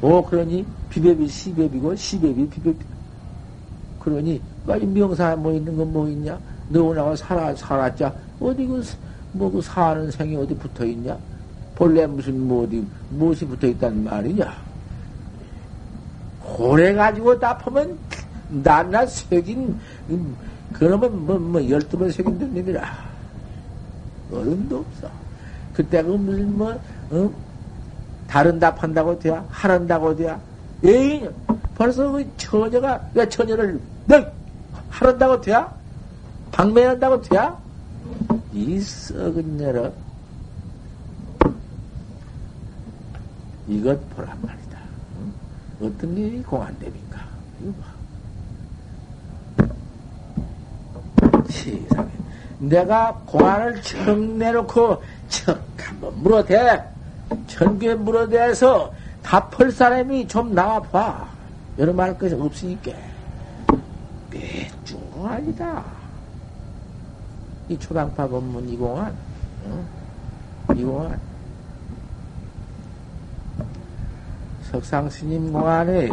오, 0.00 0.22
그러니 0.22 0.64
비베비, 0.88 1.26
시베비고 1.26 1.96
시베비, 1.96 2.48
비베비. 2.48 2.78
그러니, 3.98 4.40
빨리 4.66 4.86
명사 4.86 5.34
뭐 5.34 5.52
있는 5.52 5.76
건 5.76 5.92
뭐 5.92 6.08
있냐? 6.08 6.38
너하고 6.68 7.16
살아, 7.16 7.52
살았자, 7.54 8.14
어디 8.38 8.66
그, 8.66 8.84
뭐 9.32 9.50
그 9.50 9.60
사는 9.60 10.08
생이 10.10 10.36
어디 10.36 10.54
붙어 10.54 10.84
있냐? 10.84 11.18
본래 11.74 12.06
무슨 12.06 12.46
뭐 12.46 12.64
어디, 12.64 12.86
무엇이 13.10 13.44
붙어 13.44 13.66
있단 13.66 14.04
말이냐? 14.04 14.67
고래 16.56 16.92
가지고 16.94 17.38
답하면 17.38 17.98
낱낱 18.48 19.10
색인, 19.28 19.78
그러면 20.72 21.26
뭐, 21.26 21.38
뭐, 21.38 21.68
열두 21.68 21.98
번 21.98 22.10
색인된 22.10 22.54
놈이라. 22.54 23.08
어른도 24.32 24.78
없어. 24.78 25.10
그때가 25.74 26.08
무슨 26.08 26.56
뭐, 26.56 26.78
어? 27.10 27.30
다른 28.26 28.58
답한다고 28.58 29.18
돼야? 29.18 29.44
하란다고 29.48 30.16
돼야? 30.16 30.40
에이, 30.84 31.28
벌써 31.74 32.10
그 32.10 32.28
처녀가, 32.36 33.00
왜 33.14 33.28
처녀를, 33.28 33.80
너, 34.06 34.22
하란다고 34.90 35.40
돼야? 35.40 35.72
방매한다고 36.52 37.22
돼야? 37.22 37.56
이 38.52 38.80
썩은 38.80 39.56
녀러. 39.56 39.92
이것 43.68 44.16
보란 44.16 44.36
말이다. 44.42 44.67
어떤 45.80 46.16
일이 46.16 46.42
공안됩니까? 46.42 47.20
이거 47.62 47.72
봐. 47.72 47.86
세상에. 51.48 52.08
내가 52.58 53.22
공안을 53.26 53.80
청 53.82 54.38
내놓고 54.38 55.02
청 55.28 55.60
한번 55.76 56.22
물어대. 56.22 56.82
천개 57.46 57.94
물어대서 57.94 58.92
답할 59.22 59.70
사람이 59.70 60.26
좀 60.28 60.54
나와봐. 60.54 61.28
여러 61.78 61.92
말할 61.92 62.18
것이 62.18 62.34
없으니까. 62.34 62.92
거 65.18 65.28
아니다. 65.28 65.84
이 67.68 67.78
초당파 67.78 68.28
법문 68.28 68.68
이공안. 68.68 69.14
어? 69.66 69.84
이공안. 70.74 71.20
석상 74.70 75.08
스님 75.08 75.52
공안에 75.52 76.10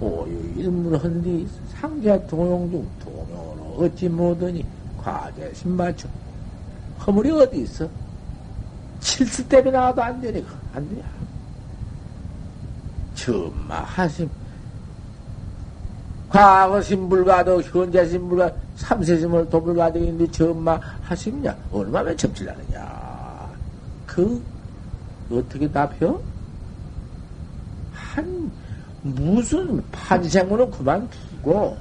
오유 0.00 0.52
일물헌디 0.56 1.48
상자 1.74 2.18
동용중 2.26 2.86
동용으로 3.04 3.76
어찌 3.78 4.08
못하니 4.08 4.64
과제 5.02 5.52
신맞춤. 5.54 6.10
허물이 7.06 7.30
어디 7.30 7.62
있어? 7.62 7.88
칠수 9.00 9.48
때문에 9.48 9.70
나와도 9.70 10.02
안 10.02 10.20
되네. 10.20 10.42
안 10.74 10.88
돼야. 10.88 11.04
전마 13.14 13.80
하심. 13.80 14.28
과거 16.28 16.80
신불가도 16.80 17.62
현재 17.62 18.06
신불가 18.08 18.52
삼세 18.76 19.18
신물 19.18 19.48
도불가도 19.48 19.98
있는데 19.98 20.30
전마 20.30 20.78
하심냐? 21.02 21.56
얼마나 21.72 22.14
접질하느냐? 22.14 23.50
그 24.06 24.42
어떻게 25.30 25.70
답해요? 25.70 26.20
한, 28.16 28.50
무슨 29.02 29.82
판생으로 29.92 30.70
그만두고, 30.70 31.76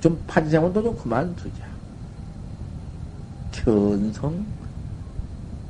좀 0.00 0.22
판생으로 0.26 0.82
좀 0.82 0.96
그만두자. 0.96 1.64
견성, 3.52 4.44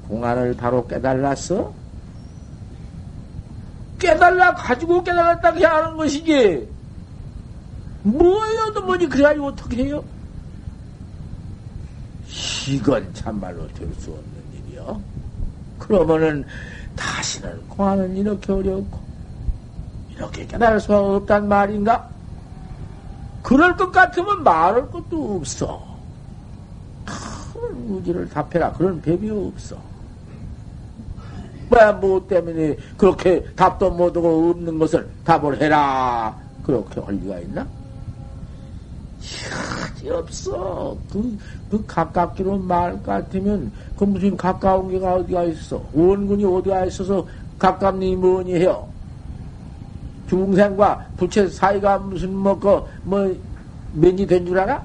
공안을 0.08 0.54
바로 0.56 0.84
깨달았어? 0.86 1.72
깨달라 4.00 4.54
가지고 4.54 5.02
깨달았다 5.04 5.52
그냥 5.52 5.76
하는 5.76 5.96
것이지. 5.96 6.68
뭐여도 8.02 8.82
뭐지 8.86 9.08
그래가지고 9.08 9.46
어떻게 9.48 9.84
해요? 9.84 10.02
이건 12.68 13.12
참말로 13.14 13.68
될 13.68 13.88
수 13.98 14.10
없는 14.10 14.64
일이요. 14.68 15.00
그러면은 15.78 16.44
다시는 16.96 17.68
공안은 17.68 18.16
이렇게 18.16 18.52
어렵고 18.52 19.09
이렇게 20.20 20.46
깨달을 20.46 20.78
수가 20.80 21.00
없단 21.00 21.48
말인가? 21.48 22.06
그럴 23.42 23.74
것 23.74 23.90
같으면 23.90 24.42
말할 24.44 24.90
것도 24.90 25.36
없어. 25.36 25.82
큰 27.06 27.88
무지를 27.88 28.28
답해라. 28.28 28.70
그런 28.72 29.00
법이 29.00 29.30
없어. 29.30 29.78
왜, 31.70 31.92
뭐 31.92 32.26
때문에 32.28 32.76
그렇게 32.98 33.42
답도 33.56 33.92
못하고 33.92 34.50
없는 34.50 34.78
것을 34.78 35.08
답을 35.24 35.58
해라. 35.58 36.36
그렇게 36.64 37.00
할 37.00 37.14
리가 37.14 37.38
있나? 37.38 37.66
이 40.04 40.10
없어. 40.10 40.98
그, 41.10 41.38
그 41.70 41.86
가깝기로 41.86 42.58
말 42.58 43.02
같으면, 43.02 43.72
그 43.96 44.04
무슨 44.04 44.36
가까운 44.36 44.90
게가 44.90 45.14
어디가 45.14 45.44
있어? 45.44 45.82
원군이 45.94 46.44
어디가 46.44 46.84
있어서 46.86 47.26
가깝니 47.58 48.16
뭐니 48.16 48.54
해요? 48.56 48.89
중생과 50.34 51.06
부채 51.16 51.48
사이가 51.48 51.98
무슨 51.98 52.32
뭐, 52.32 52.56
그, 52.56 52.80
뭐, 53.02 53.36
면이 53.94 54.24
된 54.24 54.46
줄 54.46 54.56
알아? 54.60 54.80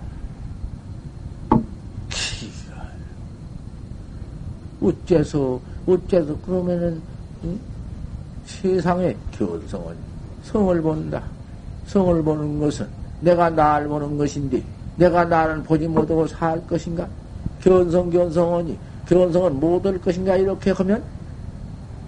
어째서, 4.82 5.60
어째서, 5.86 6.36
그러면은, 6.46 7.00
응? 7.44 7.60
세상에 8.46 9.16
견성은 9.32 9.96
성을 10.44 10.82
본다. 10.82 11.22
성을 11.86 12.24
보는 12.24 12.60
것은 12.60 12.88
내가 13.22 13.48
나를 13.52 13.88
보는 13.88 14.18
것인데, 14.18 14.64
내가 14.98 15.26
나를 15.26 15.62
보지 15.62 15.88
못하고 15.88 16.26
살 16.26 16.60
것인가? 16.66 17.08
견성, 17.62 18.10
견성원이, 18.10 18.76
견성은 19.08 19.60
못 19.60 19.86
할 19.86 20.00
것인가? 20.02 20.36
이렇게 20.38 20.72
하면, 20.72 21.04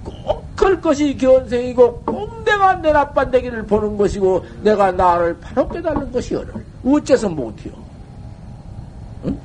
꼭 0.04 0.37
그럴 0.68 0.82
것이 0.82 1.16
견성이고, 1.16 2.02
꼭 2.02 2.44
내가 2.44 2.76
내 2.76 2.92
나빤데기를 2.92 3.66
보는 3.66 3.96
것이고, 3.96 4.46
내가 4.64 4.92
나를 4.92 5.40
바로 5.40 5.66
깨달는 5.70 6.12
것이 6.12 6.36
오늘. 6.36 6.54
어째서 6.84 7.30
못해요? 7.30 7.74
응? 9.24 9.40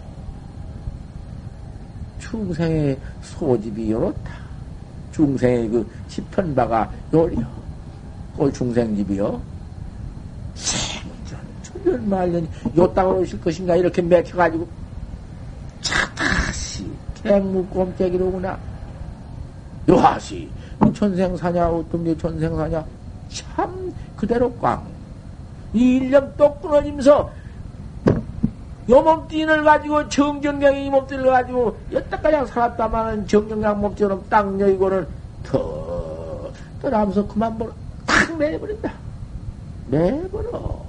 중생의 2.18 2.98
소집이 3.22 3.92
요렇다. 3.92 4.32
중생의 5.12 5.68
그 5.68 5.88
시편바가 6.08 6.90
요리요. 7.14 7.46
꼴 8.36 8.52
중생집이요. 8.52 9.40
생전, 10.56 11.40
천년, 11.62 12.08
말년, 12.08 12.48
요 12.76 12.92
땅으로 12.92 13.20
오실 13.20 13.40
것인가, 13.40 13.76
이렇게 13.76 14.02
맥혀가지고, 14.02 14.66
차, 15.82 16.12
다시, 16.16 16.84
갱무 17.22 17.64
꼼짝이로구나. 17.66 18.71
요하시, 19.89 20.49
천생사냐, 20.95 21.68
어떤 21.68 22.05
게 22.05 22.16
천생사냐, 22.16 22.85
참, 23.28 23.93
그대로 24.16 24.53
꽝. 24.55 24.83
이 25.74 25.97
일념 25.97 26.33
똑 26.37 26.61
끊어지면서, 26.62 27.30
요 28.91 29.01
몸뚱이를 29.01 29.62
가지고 29.64 30.09
정정경이 30.09 30.87
이 30.87 30.91
몸뚱이를 30.91 31.30
가지고 31.30 31.76
여태까지 31.93 32.51
살았다마는 32.51 33.26
정정경 33.28 33.80
몸뚱이는 33.80 34.20
딱 34.28 34.61
여기고는 34.61 35.07
더 35.45 36.51
떠나면서 36.83 37.26
그만 37.28 37.57
보러 37.57 37.72
탁 38.05 38.37
내버린다. 38.37 38.93
내버려. 39.89 40.83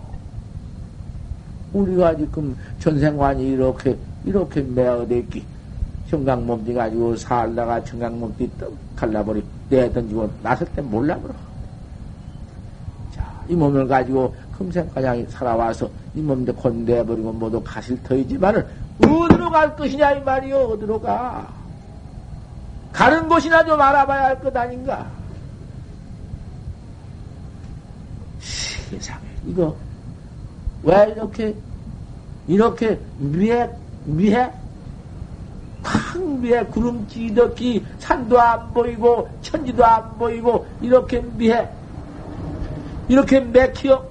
우리가 1.73 2.15
지금 2.17 2.57
전생관이 2.79 3.51
이렇게, 3.51 3.97
이렇게 4.25 4.61
매어댔기. 4.61 5.52
청강몸띠 6.13 6.75
가지고 6.75 7.15
살다가 7.15 7.83
청강몸띠 7.83 8.47
떡 8.59 8.71
갈라버리 8.95 9.43
내던지고 9.69 10.29
나설 10.43 10.67
때 10.75 10.81
몰라버려. 10.83 11.33
자, 13.15 13.43
이 13.49 13.55
몸을 13.55 13.87
가지고 13.87 14.35
금생가장 14.55 15.25
살아와서 15.27 15.89
이 16.13 16.21
몸도 16.21 16.53
곧 16.53 16.75
내버리고 16.75 17.33
모두 17.33 17.59
가실 17.63 18.01
터이지만은 18.03 18.63
어디로 19.03 19.49
갈 19.49 19.75
것이냐 19.75 20.11
이 20.11 20.23
말이요 20.23 20.55
어디로 20.55 21.01
가 21.01 21.51
가는 22.91 23.27
곳이나 23.27 23.65
좀 23.65 23.81
알아봐야 23.81 24.25
할 24.25 24.39
것 24.39 24.55
아닌가 24.55 25.09
세상에, 28.39 29.25
이거, 29.47 29.75
왜 30.83 31.11
이렇게, 31.15 31.55
이렇게 32.47 32.99
미해, 33.17 33.67
미해? 34.05 34.51
큰 35.83 36.41
미해, 36.41 36.63
구름 36.65 37.05
찌덕기, 37.07 37.85
산도 37.99 38.39
안 38.39 38.73
보이고, 38.73 39.27
천지도 39.41 39.85
안 39.85 40.17
보이고, 40.17 40.65
이렇게 40.81 41.21
미해? 41.35 41.69
이렇게 43.09 43.41
맥혀? 43.41 44.03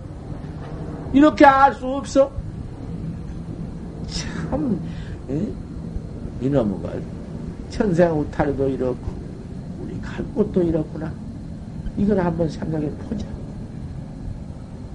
이렇게 1.13 1.47
알 1.47 1.75
수 1.75 1.87
없어? 1.87 2.31
참, 4.07 4.79
에? 5.31 5.49
이놈의 6.43 6.83
걸, 6.83 7.03
천생 7.71 8.13
우타리도 8.21 8.69
이렇고, 8.69 8.99
우리 9.81 9.99
갈 10.01 10.23
곳도 10.35 10.63
이렇구나. 10.63 11.11
이걸 11.97 12.21
한번 12.21 12.49
생각해 12.49 12.91
보자. 13.09 13.27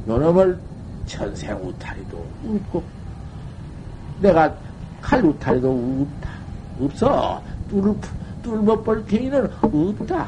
요놈을 0.07 0.59
천생 1.07 1.57
우타리도 1.57 2.25
없고, 2.45 2.83
내가 4.21 4.53
칼 5.01 5.23
우타리도 5.25 5.69
없다. 5.69 6.36
없어. 6.79 7.41
뚫, 7.69 7.95
뚫어볼 8.43 9.05
개인은 9.05 9.49
없다. 9.61 10.27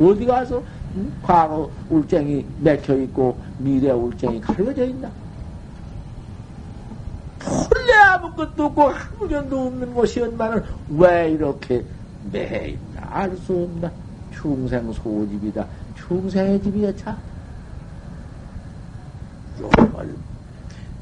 어디 0.00 0.26
가서 0.26 0.62
응? 0.96 1.12
과거 1.22 1.70
울쟁이 1.88 2.44
맥혀 2.60 2.94
있고 2.96 3.38
미래 3.58 3.90
울쟁이 3.90 4.40
가려져 4.40 4.84
있나? 4.84 5.10
본래 7.38 7.92
아무것도 7.94 8.64
없고 8.66 8.90
아무견도 8.90 9.66
없는 9.66 9.94
것이었만은 9.94 10.64
왜 10.90 11.30
이렇게 11.30 11.84
매 12.32 12.70
있나? 12.70 13.02
알 13.10 13.36
수 13.36 13.52
없나? 13.52 13.90
충생 14.32 14.92
소집이다. 14.92 15.64
충생의 15.96 16.60
집이야, 16.62 16.96
참. 16.96 17.16
요걸 19.60 20.14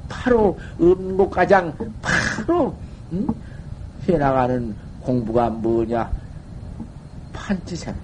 바로 0.08 0.58
없는 0.78 1.16
곳 1.16 1.30
가장 1.30 1.72
바로 2.02 2.74
응? 3.12 3.26
해나가는 4.08 4.74
공부가 5.00 5.48
뭐냐 5.48 6.10
판치생 7.32 7.94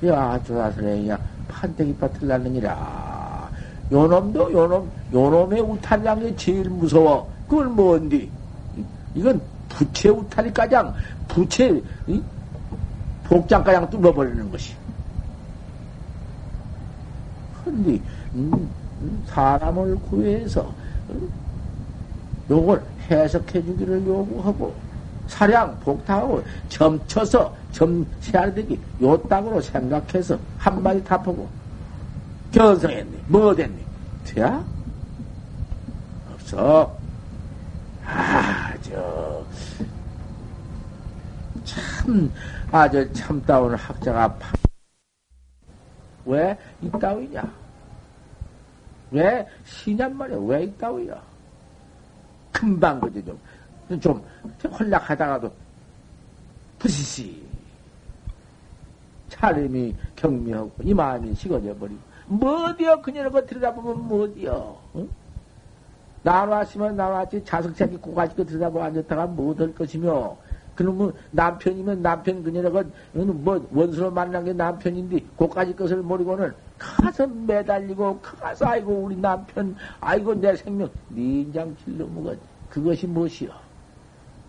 거야. 0.00 0.12
야 0.12 0.42
조사스레야 0.42 1.18
판때기 1.48 1.96
밭을 1.96 2.28
났느니라. 2.28 3.50
요놈도 3.90 4.52
요놈 4.52 4.90
요놈의 5.12 5.60
우탈난 5.60 6.20
게 6.20 6.36
제일 6.36 6.68
무서워. 6.68 7.30
그걸 7.48 7.66
뭔디? 7.66 8.30
이건 9.14 9.40
부채 9.68 10.08
우탈이 10.08 10.52
가장 10.52 10.94
부채 11.28 11.82
응? 12.08 12.22
복장 13.24 13.62
가장 13.64 13.88
뚫어버리는 13.90 14.50
것이. 14.50 14.74
근데 17.64 18.00
음, 18.34 18.70
사람을 19.26 19.96
구해서 20.02 20.72
요걸 22.48 22.82
해석해 23.10 23.64
주기를 23.64 24.06
요구하고 24.06 24.85
사량 25.26 25.78
복탕하고 25.80 26.42
점쳐서 26.68 27.54
점세알되기 27.72 28.80
요 29.02 29.20
땅으로 29.28 29.60
생각해서 29.60 30.38
한마디 30.58 31.02
답하고 31.04 31.48
견성했니? 32.52 33.24
뭐 33.28 33.54
됐니? 33.54 33.84
돼야? 34.24 34.64
없어. 36.32 36.96
아, 38.04 38.72
저, 38.82 39.44
참, 41.64 42.32
아주 42.70 43.12
참다운 43.12 43.74
학자가 43.74 44.32
파... 44.34 44.52
왜 46.24 46.56
이따위냐? 46.80 47.42
왜 49.10 49.46
시냔 49.64 50.16
말이야? 50.16 50.38
왜 50.38 50.64
있다고요? 50.64 51.20
금방 52.52 53.00
그지 53.00 53.24
좀, 53.24 53.38
좀 54.00 54.22
홀락하다가도 54.64 55.50
부시시. 56.78 57.44
차림이 59.28 59.94
경미하고 60.14 60.72
이 60.82 60.94
마음이 60.94 61.34
식어져 61.34 61.74
버리고. 61.76 62.00
뭐디어 62.26 63.00
그녀를 63.00 63.30
거 63.30 63.44
들여다보면 63.44 64.08
뭐디어 64.08 64.76
응? 64.96 65.08
나왔으면 66.22 66.96
나왔지 66.96 67.44
자석차기 67.44 67.98
고가지고 67.98 68.44
들여다보고 68.44 68.82
앉았다가 68.82 69.26
못할 69.26 69.72
것이며. 69.74 70.36
그러면 70.74 71.12
남편이면 71.30 72.02
남편 72.02 72.42
그녀가 72.42 72.84
뭐 73.12 73.66
원수로 73.72 74.10
만난 74.10 74.44
게 74.44 74.52
남편인데 74.52 75.24
고까지 75.34 75.74
것을 75.74 75.96
모르고는 76.02 76.52
가서 76.78 77.26
매달리고 77.26 78.20
가서 78.20 78.66
아이고 78.66 78.92
우리 78.92 79.16
남편 79.16 79.74
아이고 80.00 80.34
내 80.34 80.54
생명 80.54 80.90
민장 81.08 81.74
질러 81.82 82.06
먹어 82.06 82.36
그것이 82.68 83.06
무엇이여 83.06 83.65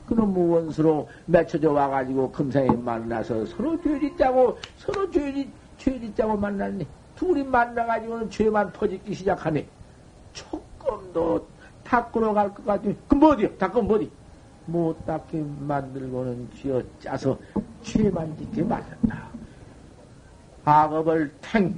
그놈 0.08 0.36
원수로 0.38 1.08
맺혀져 1.26 1.72
와가지고 1.72 2.32
금상에 2.32 2.70
만나서 2.70 3.46
서로 3.46 3.80
죄짓자고 3.82 4.58
서로 4.78 5.12
죄짓 5.12 5.50
죄짓자고 5.78 6.38
만났니? 6.38 6.88
둘이 7.16 7.44
만나가지고는 7.44 8.30
죄만 8.30 8.72
퍼지기 8.72 9.14
시작하네. 9.14 9.68
조금도 10.34 11.46
닦으러 11.84 12.34
갈 12.34 12.54
것 12.54 12.66
같으면 12.66 12.96
그 13.08 13.16
뭐디요? 13.16 13.58
닦으면 13.58 13.88
뭐디? 13.88 14.12
못 14.66 15.06
닦게 15.06 15.44
만들고는 15.60 16.50
쥐어 16.56 16.82
짜서 17.00 17.38
죄만 17.84 18.38
짓게 18.38 18.64
만든다. 18.64 19.28
악업을 20.66 21.34
탱, 21.42 21.74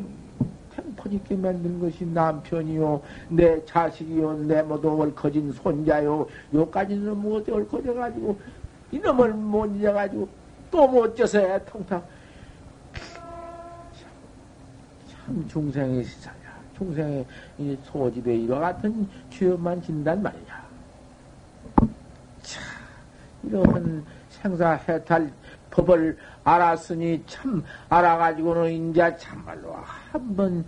탱 0.79 0.95
퍼짓게 0.95 1.35
만든 1.35 1.79
것이 1.79 2.05
남편이요, 2.05 3.01
내 3.29 3.63
자식이요, 3.65 4.33
내 4.45 4.61
모두 4.61 5.01
얽어진 5.01 5.51
손자요, 5.51 6.25
요까지는 6.53 7.17
못해 7.17 7.51
얽어져가지고, 7.51 8.39
이놈을 8.91 9.33
못 9.33 9.65
잊어가지고, 9.75 10.27
또 10.71 10.87
못 10.87 11.15
져서 11.15 11.39
애통탕. 11.39 12.01
참, 15.11 15.47
중생의 15.47 16.03
시사야. 16.03 16.35
중생의 16.77 17.25
소집에 17.83 18.35
이와 18.37 18.59
같은 18.59 19.07
죄만 19.29 19.81
진단 19.81 20.23
말이야. 20.23 20.59
이런 23.43 24.05
생사 24.29 24.73
해탈 24.87 25.31
법을 25.71 26.17
알았으니 26.43 27.23
참 27.27 27.63
알아가지고는 27.89 28.91
이제 28.91 29.15
참말로 29.17 29.75
한번 29.75 30.65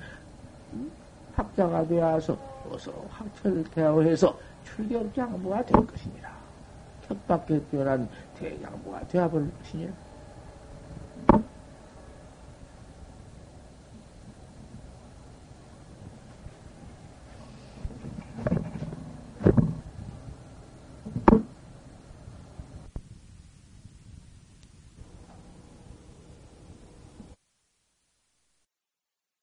학자가 1.35 1.87
되어서 1.87 2.37
어서 2.69 2.93
학철대어해서 3.09 4.37
출격 4.63 5.13
장부가 5.13 5.65
될 5.65 5.85
것이니라. 5.85 6.31
격밖에 7.07 7.59
뛰어난 7.71 8.07
대장부가 8.39 9.07
되어버릴 9.07 9.51
것이니라. 9.59 9.91